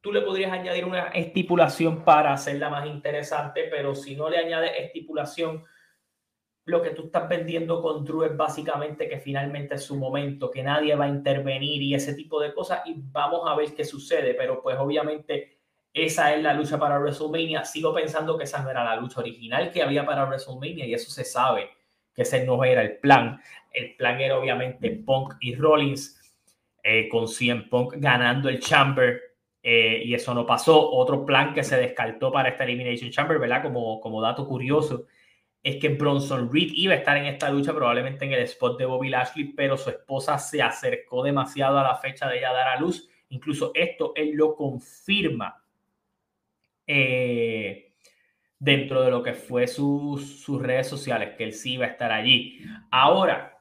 [0.00, 4.70] tú le podrías añadir una estipulación para hacerla más interesante, pero si no le añades
[4.78, 5.64] estipulación,
[6.64, 10.62] lo que tú estás vendiendo con Drew es básicamente que finalmente es su momento, que
[10.62, 14.34] nadie va a intervenir y ese tipo de cosas y vamos a ver qué sucede,
[14.34, 15.58] pero pues obviamente
[15.92, 17.64] esa es la lucha para WrestleMania.
[17.64, 21.10] Sigo pensando que esa no era la lucha original que había para WrestleMania y eso
[21.10, 21.70] se sabe
[22.14, 23.40] que ese no era el plan.
[23.72, 26.17] El plan era obviamente Punk y Rollins
[26.90, 29.20] eh, con 100 Punk ganando el Chamber
[29.62, 30.90] eh, y eso no pasó.
[30.90, 33.62] Otro plan que se descartó para esta Elimination Chamber, ¿verdad?
[33.62, 35.04] Como, como dato curioso,
[35.62, 38.86] es que Bronson Reed iba a estar en esta lucha probablemente en el spot de
[38.86, 42.80] Bobby Lashley, pero su esposa se acercó demasiado a la fecha de ella dar a
[42.80, 43.06] luz.
[43.28, 45.62] Incluso esto él lo confirma
[46.86, 47.92] eh,
[48.58, 52.12] dentro de lo que fue sus, sus redes sociales, que él sí iba a estar
[52.12, 52.64] allí.
[52.90, 53.57] Ahora,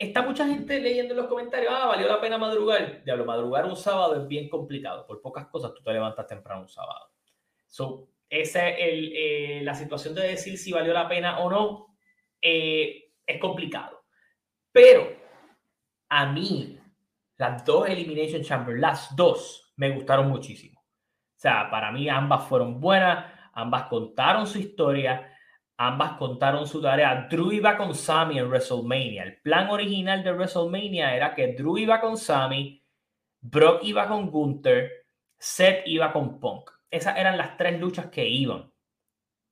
[0.00, 3.04] Está mucha gente leyendo en los comentarios, ah, valió la pena madrugar.
[3.04, 5.06] Diablo, madrugar un sábado es bien complicado.
[5.06, 7.10] Por pocas cosas tú te levantas temprano un sábado.
[7.66, 11.98] So, esa es el, eh, la situación de decir si valió la pena o no.
[12.40, 14.06] Eh, es complicado.
[14.72, 15.06] Pero
[16.08, 16.78] a mí,
[17.36, 20.80] las dos Elimination Chamber, las dos, me gustaron muchísimo.
[20.80, 25.29] O sea, para mí ambas fueron buenas, ambas contaron su historia
[25.82, 27.26] Ambas contaron su tarea.
[27.30, 29.22] Drew iba con Sammy en WrestleMania.
[29.22, 32.84] El plan original de WrestleMania era que Drew iba con Sammy,
[33.40, 34.90] Brock iba con Gunther,
[35.38, 36.70] Seth iba con Punk.
[36.90, 38.70] Esas eran las tres luchas que iban.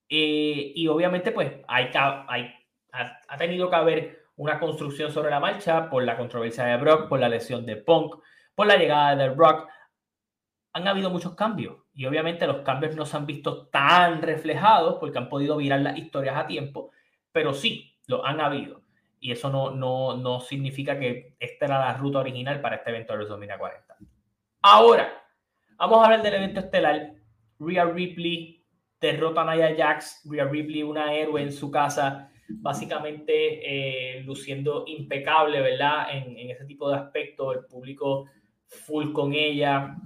[0.06, 1.90] Eh, y obviamente, pues, hay,
[2.92, 7.20] ha, tenido que haber una construcción sobre la marcha por la controversia de Brock, por
[7.20, 8.16] la lesión de Punk,
[8.54, 9.66] por la llegada de Brock.
[10.74, 15.18] Han habido muchos cambios y obviamente los cambios no se han visto tan reflejados porque
[15.18, 16.92] han podido virar las historias a tiempo,
[17.32, 18.82] pero sí, lo han habido.
[19.18, 23.14] Y eso no, no, no significa que esta era la ruta original para este evento
[23.14, 23.96] de los 2040.
[24.62, 25.12] Ahora,
[25.76, 27.14] vamos a hablar del evento estelar.
[27.58, 28.64] Rhea Ripley
[29.00, 30.22] derrota a Nia Jax.
[30.30, 36.14] Rhea Ripley, una héroe en su casa, básicamente eh, luciendo impecable, ¿verdad?
[36.16, 38.26] En, en ese tipo de aspecto, el público
[38.68, 39.96] full con ella.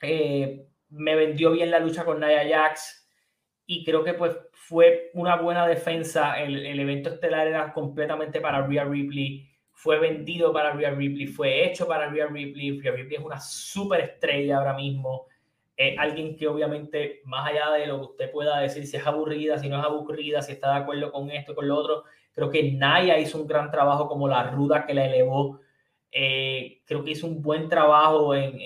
[0.00, 3.08] Eh, me vendió bien la lucha con Nia Jax
[3.66, 6.40] y creo que pues fue una buena defensa.
[6.40, 11.66] El, el evento estelar era completamente para Rhea Ripley, fue vendido para Rhea Ripley, fue
[11.66, 12.80] hecho para Rhea Ripley.
[12.80, 15.26] Rhea Ripley es una súper estrella ahora mismo.
[15.76, 19.58] Es alguien que obviamente, más allá de lo que usted pueda decir, si es aburrida,
[19.58, 22.72] si no es aburrida, si está de acuerdo con esto, con lo otro, creo que
[22.72, 25.60] Naya hizo un gran trabajo como la ruda que la elevó.
[26.10, 28.58] Eh, creo que hizo un buen trabajo en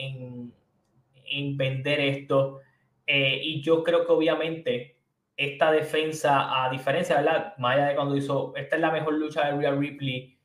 [1.31, 2.61] en vender esto.
[3.07, 4.97] Eh, y yo creo que obviamente
[5.37, 7.55] esta defensa, a diferencia, ¿verdad?
[7.59, 10.37] Más allá de cuando hizo, esta es la mejor lucha de Rhea Ripley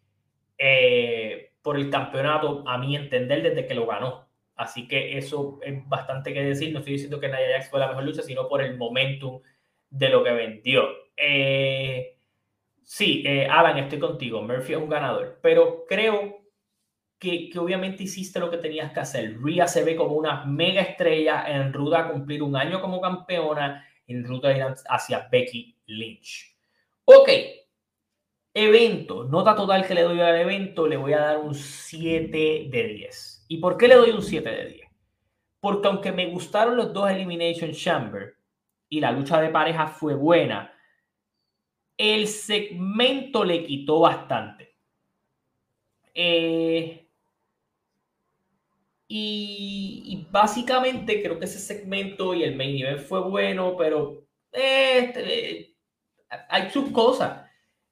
[0.57, 4.27] eh, por el campeonato, a mi entender, desde que lo ganó.
[4.55, 6.71] Así que eso es bastante que decir.
[6.71, 9.41] No estoy diciendo que Nia Jax fue la mejor lucha, sino por el momentum
[9.89, 10.87] de lo que vendió.
[11.17, 12.15] Eh,
[12.85, 14.41] Sí, eh, Alan, estoy contigo.
[14.43, 16.44] Murphy es un ganador, pero creo
[17.25, 19.37] que, obviamente hiciste lo que tenías que hacer.
[19.41, 23.85] Rhea se ve como una mega estrella en ruta a cumplir un año como campeona,
[24.07, 24.49] en ruta
[24.89, 26.55] hacia Becky Lynch.
[27.05, 27.29] Ok,
[28.53, 32.83] evento, nota total que le doy al evento, le voy a dar un 7 de
[32.87, 33.45] 10.
[33.47, 34.87] ¿Y por qué le doy un 7 de 10?
[35.59, 38.35] Porque aunque me gustaron los dos Elimination Chamber
[38.89, 40.71] y la lucha de pareja fue buena,
[41.97, 44.75] el segmento le quitó bastante.
[46.13, 47.04] Eh,
[49.07, 55.75] y, básicamente creo que ese segmento y el main event fue bueno, pero este,
[56.49, 57.45] hay sus cosas.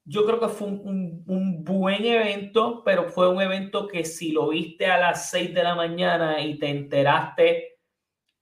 [0.05, 4.49] Yo creo que fue un, un, buen evento, pero fue un evento que si lo
[4.49, 7.79] viste a las 6 de la mañana y te enteraste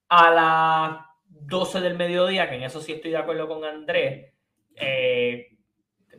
[0.10, 4.34] a las 12 del mediodía, que en eso sí estoy de acuerdo con Andrés,
[4.76, 5.50] eh,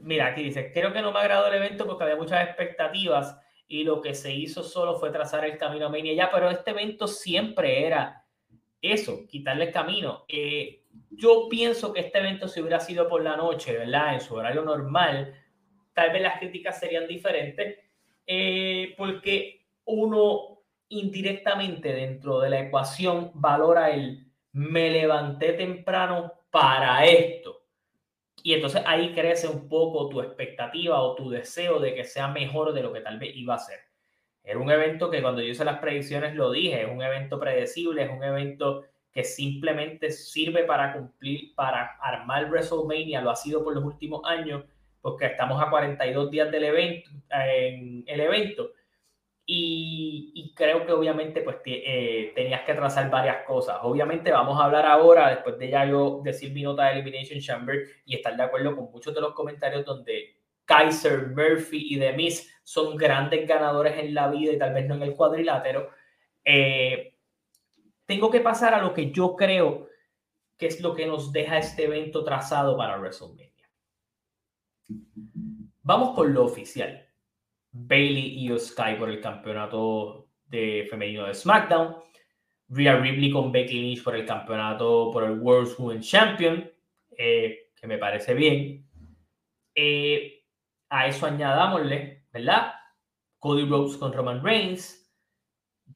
[0.01, 3.37] mira, aquí dice, creo que no me agradó el evento porque había muchas expectativas
[3.73, 6.73] y lo que se hizo solo fue trazar el camino a Mania ya, pero este
[6.73, 8.23] evento siempre era
[8.83, 10.27] eso, quitarle el camino.
[10.29, 14.13] Eh, yo pienso que este evento si hubiera sido por la noche, ¿verdad?
[14.13, 15.35] En su horario normal,
[15.95, 17.79] tal vez las críticas serían diferentes,
[18.27, 27.62] eh, porque uno indirectamente dentro de la ecuación valora el me levanté temprano para esto.
[28.43, 32.73] Y entonces ahí crece un poco tu expectativa o tu deseo de que sea mejor
[32.73, 33.79] de lo que tal vez iba a ser.
[34.45, 38.03] Era un evento que cuando yo hice las predicciones lo dije, es un evento predecible,
[38.03, 43.75] es un evento que simplemente sirve para cumplir, para armar WrestleMania, lo ha sido por
[43.75, 44.65] los últimos años,
[45.01, 48.73] porque estamos a 42 días del evento, en el evento,
[49.55, 53.79] y, creo que obviamente pues eh, tenías que trazar varias cosas.
[53.83, 57.87] Obviamente vamos a hablar ahora, después de ya yo decir mi nota de Elimination Chamber
[58.07, 62.51] y estar de acuerdo con muchos de los comentarios donde Kaiser, Murphy y The Miz
[62.63, 65.91] son grandes ganadores en la vida y tal vez no en el cuadrilátero.
[66.45, 67.15] Eh,
[68.07, 69.89] tengo que pasar a lo que yo creo
[70.57, 73.69] que es lo que nos deja este evento trazado para WrestleMania.
[75.83, 77.07] Vamos con lo oficial.
[77.73, 81.97] Bailey y Sky por el campeonato de femenino de SmackDown.
[82.69, 86.71] Rhea Ripley con Becky Lynch por el campeonato por el World Women Champion,
[87.17, 88.87] eh, que me parece bien.
[89.75, 90.45] Eh,
[90.89, 92.73] a eso añadámosle, ¿verdad?
[93.39, 95.11] Cody Rhodes con Roman Reigns.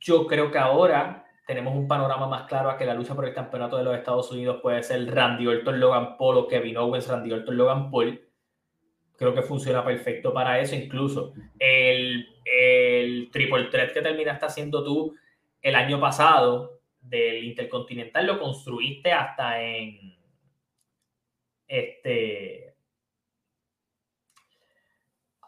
[0.01, 3.35] Yo creo que ahora tenemos un panorama más claro a que la lucha por el
[3.35, 7.33] campeonato de los Estados Unidos puede ser Randy Orton, Logan Paul o Kevin Owens, Randy
[7.33, 8.26] Orton, Logan Paul
[9.17, 10.75] creo que funciona perfecto para eso.
[10.75, 15.14] Incluso el, el triple threat que terminaste haciendo tú
[15.61, 20.17] el año pasado del Intercontinental lo construiste hasta en
[21.67, 22.75] este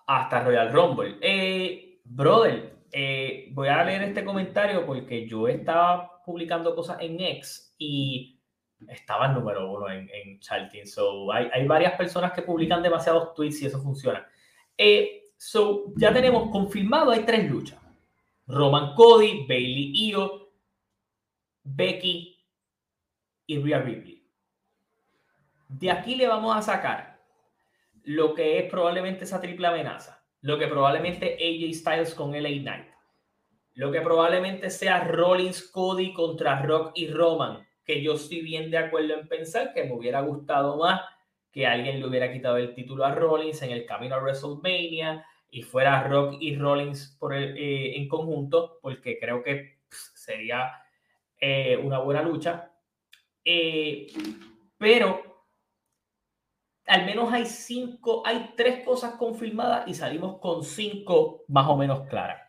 [0.07, 1.17] hasta Royal Rumble.
[1.21, 7.75] Eh, brother, eh, voy a leer este comentario porque yo estaba publicando cosas en X
[7.79, 8.38] y
[8.87, 10.87] estaba número uno en, en charting.
[10.87, 14.27] So, hay, hay, varias personas que publican demasiados tweets y eso funciona.
[14.77, 17.81] Eh, so, ya tenemos confirmado, hay tres luchas.
[18.47, 20.51] Roman Cody, Bailey Io,
[21.65, 22.39] Becky
[23.47, 24.25] y Rhea Ripley.
[25.69, 27.21] De aquí le vamos a sacar
[28.05, 32.89] lo que es probablemente esa triple amenaza, lo que probablemente AJ Styles con LA Knight,
[33.75, 38.77] lo que probablemente sea Rollins Cody contra Rock y Roman, que yo estoy bien de
[38.77, 41.01] acuerdo en pensar que me hubiera gustado más
[41.51, 45.63] que alguien le hubiera quitado el título a Rollins en el camino a WrestleMania y
[45.63, 50.71] fuera Rock y Rollins por eh, en conjunto, porque creo que sería
[51.41, 52.71] eh, una buena lucha.
[53.43, 54.09] Eh,
[54.77, 55.47] pero
[56.85, 62.07] al menos hay cinco, hay tres cosas confirmadas y salimos con cinco más o menos
[62.09, 62.43] claras.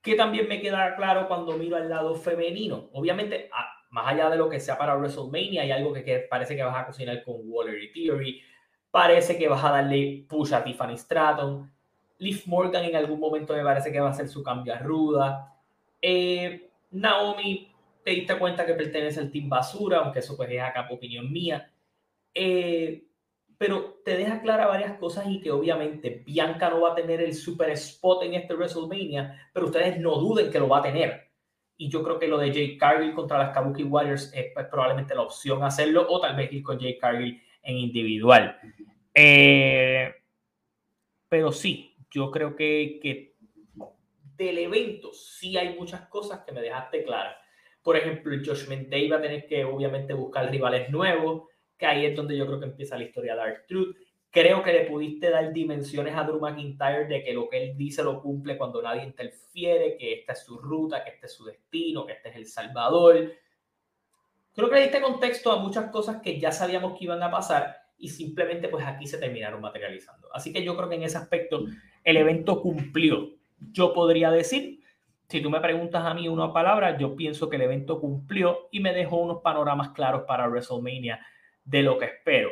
[0.00, 2.88] Que también me queda claro cuando miro al lado femenino.
[2.94, 3.50] Obviamente,
[3.90, 6.86] más allá de lo que sea para WrestleMania, hay algo que, parece que vas a
[6.86, 8.42] cocinar con Waller y Theory.
[8.90, 11.70] Parece que vas a darle push a Tiffany Stratton.
[12.18, 15.56] Liv Morgan en algún momento me parece que va a hacer su cambio a ruda.
[16.02, 17.72] Eh, Naomi,
[18.04, 21.70] te diste cuenta que pertenece al Team Basura, aunque eso pues es acá opinión mía.
[22.34, 23.04] Eh,
[23.56, 27.34] pero te deja clara varias cosas y que obviamente Bianca no va a tener el
[27.34, 31.27] super spot en este WrestleMania, pero ustedes no duden que lo va a tener
[31.80, 35.14] y yo creo que lo de Jake Cargill contra las Kabuki Warriors es pues, probablemente
[35.14, 38.58] la opción hacerlo o tal vez ir con Jake Cargill en individual.
[39.14, 40.12] Eh,
[41.28, 43.36] pero sí, yo creo que, que,
[44.36, 47.36] del evento sí hay muchas cosas que me dejaste claras.
[47.80, 51.44] Por ejemplo, el Judgment va a tener que obviamente buscar rivales nuevos,
[51.76, 53.96] que ahí es donde yo creo que empieza la historia de Dark Truth.
[54.30, 58.04] Creo que le pudiste dar dimensiones a Drew McIntyre de que lo que él dice
[58.04, 62.04] lo cumple cuando nadie interfiere, que esta es su ruta, que este es su destino,
[62.04, 63.32] que este es el Salvador.
[64.54, 67.76] Creo que le diste contexto a muchas cosas que ya sabíamos que iban a pasar
[67.96, 70.28] y simplemente pues aquí se terminaron materializando.
[70.34, 71.64] Así que yo creo que en ese aspecto
[72.04, 73.30] el evento cumplió.
[73.72, 74.80] Yo podría decir,
[75.28, 78.80] si tú me preguntas a mí una palabra, yo pienso que el evento cumplió y
[78.80, 81.18] me dejó unos panoramas claros para WrestleMania
[81.64, 82.50] de lo que espero.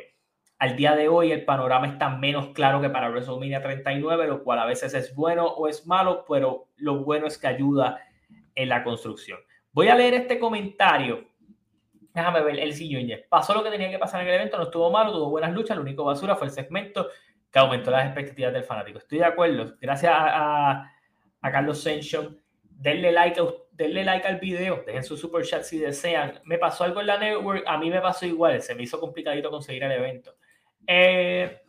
[0.58, 4.58] Al día de hoy el panorama está menos claro que para WrestleMania 39, lo cual
[4.60, 8.00] a veces es bueno o es malo, pero lo bueno es que ayuda
[8.54, 9.38] en la construcción.
[9.72, 11.28] Voy a leer este comentario.
[12.14, 13.06] Déjame ver, el sillón.
[13.28, 15.76] Pasó lo que tenía que pasar en el evento, no estuvo malo, tuvo buenas luchas,
[15.76, 17.08] lo único basura fue el segmento
[17.50, 18.98] que aumentó las expectativas del fanático.
[18.98, 19.76] Estoy de acuerdo.
[19.78, 20.90] Gracias a,
[21.42, 22.40] a, Carlos Sension.
[22.62, 23.38] Denle like,
[23.72, 26.40] denle like al video, dejen su super chat si desean.
[26.44, 29.50] Me pasó algo en la network, a mí me pasó igual, se me hizo complicadito
[29.50, 30.34] conseguir el evento.
[30.86, 31.60] Eh,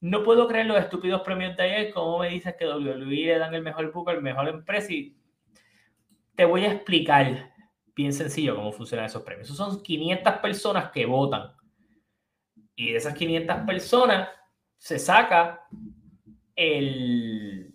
[0.00, 1.92] no puedo creer los estúpidos premios de ayer.
[1.92, 4.92] ¿Cómo me dices que WWE le dan el mejor booker, el mejor empresa?
[6.34, 7.52] Te voy a explicar
[7.94, 9.48] bien sencillo cómo funcionan esos premios.
[9.48, 11.52] son 500 personas que votan.
[12.76, 14.28] Y de esas 500 personas
[14.76, 15.66] se saca
[16.54, 17.74] el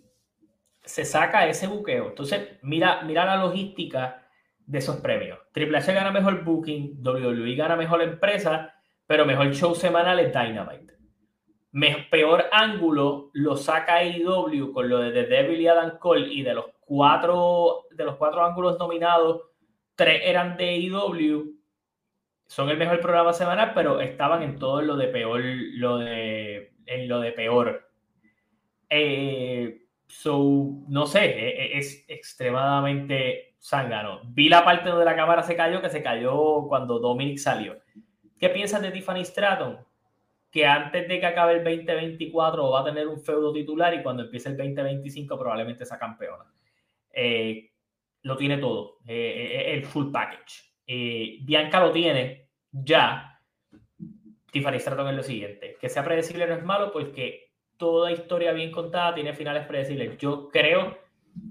[0.84, 2.08] se saca ese buqueo.
[2.08, 4.22] Entonces, mira, mira la logística
[4.66, 5.38] de esos premios.
[5.52, 8.73] Triple H gana mejor booking, WWE gana mejor empresa
[9.06, 10.94] pero mejor show semanal es Dynamite.
[12.10, 16.54] peor ángulo lo saca AEW con lo de The Devil y Adam Cole y de
[16.54, 19.42] los cuatro, de los cuatro ángulos nominados,
[19.94, 21.54] tres eran de AEW.
[22.46, 27.08] Son el mejor programa semanal, pero estaban en todo lo de peor, lo de, en
[27.08, 27.88] lo de peor.
[28.90, 34.20] Eh, so, no sé, e, e, es, extremadamente zángano.
[34.26, 37.78] Vi la parte donde la cámara se cayó, que se cayó cuando Dominic salió.
[38.44, 39.78] ¿Qué piensas de Tiffany Stratton?
[40.50, 44.22] Que antes de que acabe el 2024 va a tener un feudo titular y cuando
[44.22, 46.44] empiece el 2025 probablemente sea campeona.
[47.10, 47.70] Eh,
[48.20, 50.62] lo tiene todo, eh, eh, el full package.
[51.40, 53.40] Bianca lo tiene ya.
[54.52, 55.78] Tiffany Stratton es lo siguiente.
[55.80, 60.18] Que sea predecible no es malo porque toda historia bien contada tiene finales predecibles.
[60.18, 60.98] Yo creo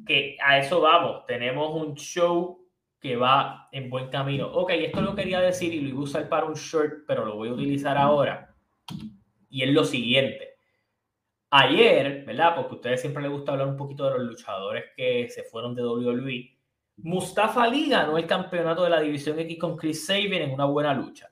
[0.05, 1.25] que a eso vamos.
[1.25, 2.62] Tenemos un show
[3.03, 4.47] que va en buen camino.
[4.47, 7.35] Ok, esto lo quería decir y lo iba a usar para un short, pero lo
[7.35, 8.55] voy a utilizar ahora.
[9.49, 10.55] Y es lo siguiente.
[11.49, 12.55] Ayer, ¿verdad?
[12.55, 15.75] Porque a ustedes siempre les gusta hablar un poquito de los luchadores que se fueron
[15.75, 16.57] de WWE.
[16.95, 20.93] Mustafa Ali ganó el campeonato de la División X con Chris Sabin en una buena
[20.93, 21.29] lucha.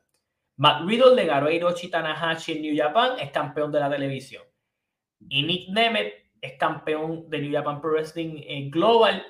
[0.57, 4.43] Matt Riddle le ganó a Hiroshi Tanahashi en New Japan, es campeón de la televisión.
[5.30, 9.24] Y Nick Nemeth es campeón de New Japan Pro Wrestling Global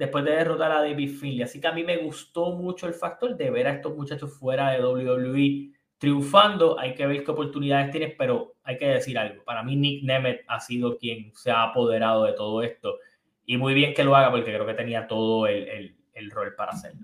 [0.00, 1.42] después de derrotar a David Finley.
[1.42, 4.70] Así que a mí me gustó mucho el factor de ver a estos muchachos fuera
[4.70, 6.80] de WWE triunfando.
[6.80, 9.44] Hay que ver qué oportunidades tienes, pero hay que decir algo.
[9.44, 12.96] Para mí Nick Nemeth ha sido quien se ha apoderado de todo esto.
[13.44, 16.72] Y muy bien que lo haga porque creo que tenía todo el, el rol para
[16.72, 17.02] hacerlo.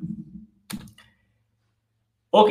[2.31, 2.51] Ok.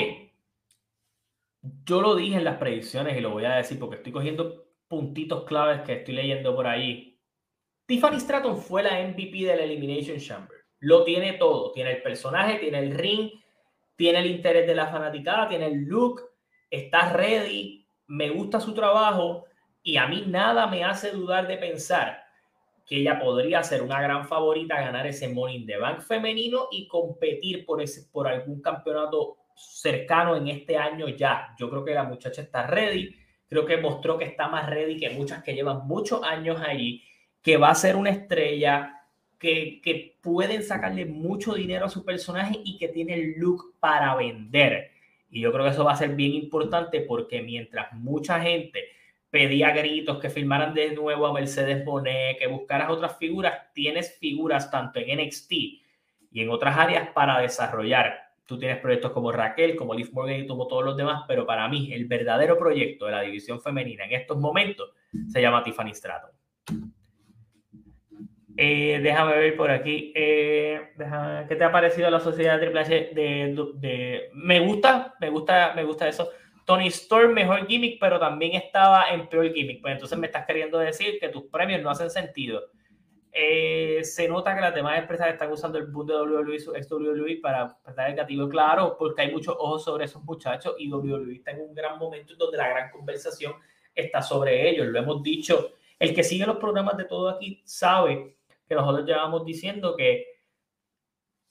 [1.86, 5.44] Yo lo dije en las predicciones y lo voy a decir porque estoy cogiendo puntitos
[5.46, 7.15] claves que estoy leyendo por ahí
[7.88, 10.58] Tiffany Stratton fue la MVP del Elimination Chamber.
[10.80, 11.72] Lo tiene todo.
[11.72, 13.30] Tiene el personaje, tiene el ring,
[13.96, 16.22] tiene el interés de la fanaticada, tiene el look,
[16.70, 19.46] está ready, me gusta su trabajo
[19.84, 22.24] y a mí nada me hace dudar de pensar
[22.86, 26.88] que ella podría ser una gran favorita ganar ese Money in the Bank femenino y
[26.88, 31.56] competir por, ese, por algún campeonato cercano en este año ya.
[31.58, 33.16] Yo creo que la muchacha está ready.
[33.48, 37.04] Creo que mostró que está más ready que muchas que llevan muchos años allí
[37.46, 39.04] que va a ser una estrella,
[39.38, 44.16] que, que pueden sacarle mucho dinero a su personaje y que tiene el look para
[44.16, 44.90] vender.
[45.30, 48.86] Y yo creo que eso va a ser bien importante porque mientras mucha gente
[49.30, 54.72] pedía gritos que filmaran de nuevo a Mercedes Bonet, que buscaras otras figuras, tienes figuras
[54.72, 58.32] tanto en NXT y en otras áreas para desarrollar.
[58.48, 61.68] Tú tienes proyectos como Raquel, como Liv Morgan y como todos los demás, pero para
[61.68, 64.90] mí el verdadero proyecto de la división femenina en estos momentos
[65.28, 66.32] se llama Tiffany Stratton.
[68.58, 70.14] Eh, déjame ver por aquí.
[70.16, 70.94] Eh,
[71.48, 73.12] ¿Qué te ha parecido la sociedad Triple H?
[73.14, 76.30] De, me gusta, me gusta, me gusta eso.
[76.66, 79.82] Tony Storm, mejor gimmick, pero también estaba en peor gimmick.
[79.82, 82.64] Pues entonces me estás queriendo decir que tus premios no hacen sentido.
[83.38, 86.58] Eh, se nota que las demás empresas están usando el boom de WWE,
[86.90, 91.36] WWE para dar el gatillo claro, porque hay muchos ojos sobre esos muchachos y WWE
[91.36, 93.54] está en un gran momento donde la gran conversación
[93.94, 94.88] está sobre ellos.
[94.88, 95.72] Lo hemos dicho.
[96.00, 98.35] El que sigue los programas de todo aquí sabe
[98.68, 100.26] que nosotros llevamos diciendo que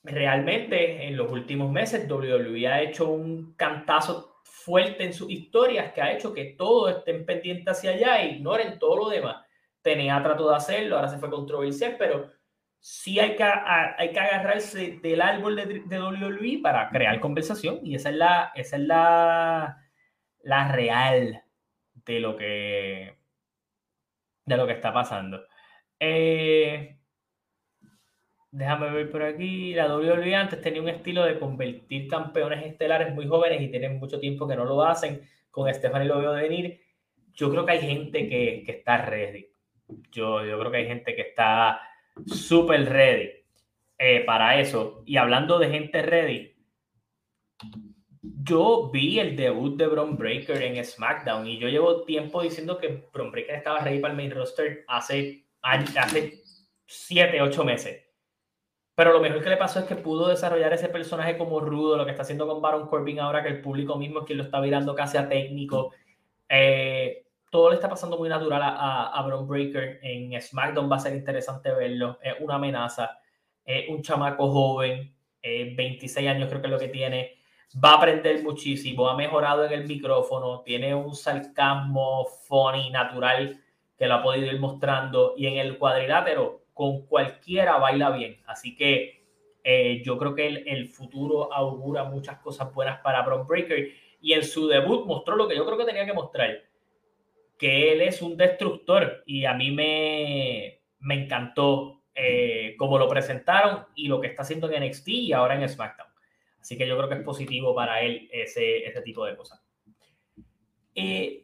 [0.03, 6.03] realmente en los últimos meses WWE ha hecho un cantazo fuerte en sus historias que
[6.03, 9.45] ha hecho que todos estén pendientes hacia allá e ignoren todo lo demás.
[9.83, 12.31] Tenía trató de hacerlo, ahora se fue controversial, pero
[12.79, 17.95] sí hay que, hay que agarrarse del árbol de, de WWE para crear conversación y
[17.95, 19.79] esa es la, esa es la,
[20.43, 21.43] la real
[21.95, 23.19] de lo que
[24.47, 25.43] de lo que está pasando.
[25.99, 26.99] Eh,
[28.55, 29.75] déjame ver por aquí.
[29.75, 34.21] La WWE antes tenía un estilo de convertir campeones estelares muy jóvenes y tienen mucho
[34.21, 35.23] tiempo que no lo hacen.
[35.51, 36.81] Con Stephanie lo veo venir.
[37.35, 39.49] Yo creo que hay gente que, que está ready.
[40.13, 41.81] Yo, yo creo que hay gente que está
[42.27, 43.31] súper ready
[43.99, 45.03] eh, para eso.
[45.05, 46.55] Y hablando de gente ready,
[48.23, 53.09] yo vi el debut de Bron Breaker en SmackDown y yo llevo tiempo diciendo que
[53.13, 56.41] Bron Breaker estaba ready para el main roster hace, hace
[56.87, 58.04] 7, 8 meses.
[58.95, 62.05] Pero lo mejor que le pasó es que pudo desarrollar ese personaje como rudo, lo
[62.05, 64.61] que está haciendo con Baron Corbin ahora que el público mismo es quien lo está
[64.61, 65.93] mirando casi a técnico.
[66.49, 70.01] Eh, todo le está pasando muy natural a, a, Breaker.
[70.03, 72.19] En SmackDown va a ser interesante verlo.
[72.23, 73.19] Es una amenaza.
[73.65, 77.39] Es un chamaco joven, 26 años creo que es lo que tiene.
[77.83, 79.09] Va a aprender muchísimo.
[79.09, 80.63] Ha mejorado en el micrófono.
[80.63, 83.61] Tiene un sarcasmo funny, natural,
[83.97, 85.35] que lo ha podido ir mostrando.
[85.37, 88.43] Y en el cuadrilátero, con cualquiera baila bien.
[88.47, 89.25] Así que
[89.63, 93.89] eh, yo creo que el, el, futuro augura muchas cosas buenas para Bron Breaker.
[94.21, 96.65] Y en su debut mostró lo que yo creo que tenía que mostrar
[97.59, 103.87] que él es un destructor y a mí me, me encantó eh, cómo lo presentaron
[103.95, 106.09] y lo que está haciendo en NXT y ahora en SmackDown.
[106.61, 109.63] Así que yo creo que es positivo para él ese, ese tipo de cosas.
[110.95, 111.44] Eh,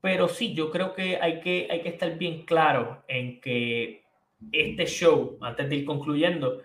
[0.00, 4.04] pero sí, yo creo que hay, que hay que estar bien claro en que
[4.52, 6.62] este show, antes de ir concluyendo,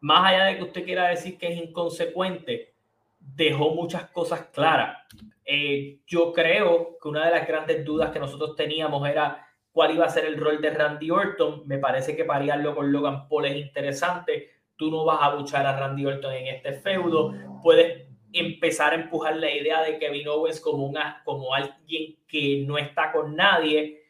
[0.00, 2.74] más allá de que usted quiera decir que es inconsecuente,
[3.18, 4.98] dejó muchas cosas claras.
[5.44, 10.04] Eh, yo creo que una de las grandes dudas que nosotros teníamos era cuál iba
[10.04, 11.62] a ser el rol de Randy Orton.
[11.66, 14.50] Me parece que parearlo con Logan Paul es interesante.
[14.76, 17.32] Tú no vas a luchar a Randy Orton en este feudo.
[17.62, 18.05] Puedes
[18.38, 23.12] empezar a empujar la idea de Kevin Owens como, una, como alguien que no está
[23.12, 24.02] con nadie.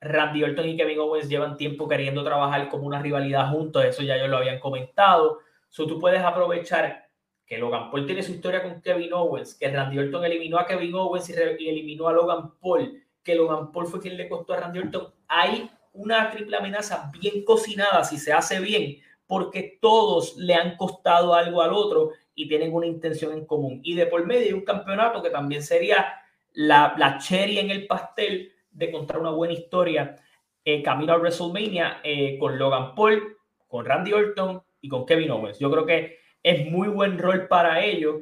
[0.00, 4.16] Randy Orton y Kevin Owens llevan tiempo queriendo trabajar como una rivalidad juntos, eso ya
[4.16, 5.38] ellos lo habían comentado.
[5.68, 7.08] So, tú puedes aprovechar
[7.46, 10.94] que Logan Paul tiene su historia con Kevin Owens, que Randy Orton eliminó a Kevin
[10.94, 14.80] Owens y, eliminó a Logan Paul, que Logan Paul fue quien le costó a Randy
[14.80, 20.76] Orton, hay una triple amenaza bien cocinada si se hace bien, porque todos le han
[20.76, 23.80] costado algo al otro y tienen una intención en común.
[23.82, 26.14] Y de por medio hay un campeonato que también sería
[26.52, 30.16] la, la cherry en el pastel de contar una buena historia
[30.64, 35.58] eh, camino a WrestleMania eh, con Logan Paul, con Randy Orton y con Kevin Owens.
[35.58, 38.16] Yo creo que es muy buen rol para ellos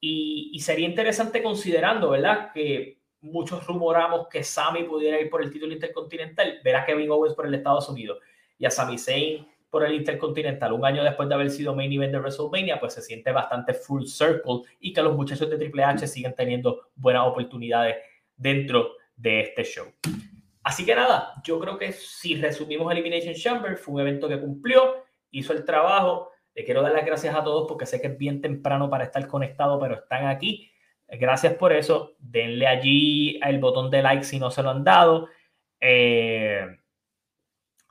[0.00, 2.50] y, sería interesante considerando, ¿verdad?
[2.52, 7.34] Que muchos rumoramos que Sami pudiera ir por el título intercontinental, ver a Kevin Owens
[7.34, 8.18] por el Estados Unidos
[8.58, 12.12] y a Sami Zayn por el Intercontinental un año después de haber sido main event
[12.12, 16.06] de WrestleMania, pues se siente bastante full circle y que los muchachos de Triple H
[16.06, 17.96] siguen teniendo buenas oportunidades
[18.36, 19.86] dentro de este show.
[20.62, 25.04] Así que nada, yo creo que si resumimos Elimination Chamber, fue un evento que cumplió,
[25.30, 28.42] hizo el trabajo, le quiero dar las gracias a todos porque sé que es bien
[28.42, 30.70] temprano para estar conectado, pero están aquí.
[31.08, 32.12] Gracias por eso.
[32.18, 35.28] Denle allí el botón de like si no se lo han dado.
[35.80, 36.66] Eh,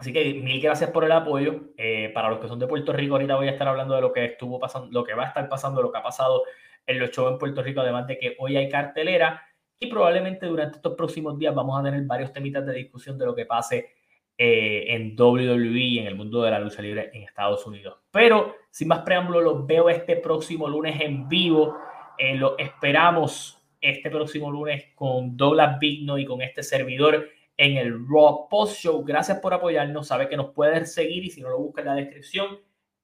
[0.02, 1.62] así que mil gracias por el apoyo.
[1.78, 4.12] Eh, para los que son de Puerto Rico, ahorita voy a estar hablando de lo
[4.12, 6.44] que estuvo pasando, lo que va a estar pasando, lo que ha pasado
[6.88, 9.46] en los shows en Puerto Rico, además de que hoy hay cartelera
[9.80, 13.36] y probablemente durante estos próximos días vamos a tener varios temitas de discusión de lo
[13.36, 13.92] que pase
[14.36, 18.00] eh, en WWE, en el mundo de la lucha libre en Estados Unidos.
[18.10, 21.78] Pero sin más preámbulo, los veo este próximo lunes en vivo.
[22.18, 27.28] Eh, lo esperamos este próximo lunes con Douglas Vigno y con este servidor
[27.62, 29.04] en el Raw Post Show.
[29.04, 30.08] Gracias por apoyarnos.
[30.08, 32.60] Sabe que nos pueden seguir y si no lo busca en la descripción,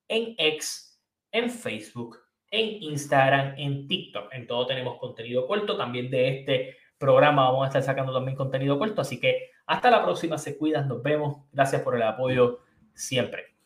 [0.08, 1.00] en X,
[1.32, 2.18] en Facebook,
[2.50, 4.34] en Instagram, en TikTok.
[4.34, 5.78] En todo tenemos contenido corto.
[5.78, 9.02] También de este programa vamos a estar sacando también contenido corto.
[9.02, 11.46] Así que hasta la próxima, se cuidan, nos vemos.
[11.52, 12.62] Gracias por el apoyo
[12.96, 13.57] siempre.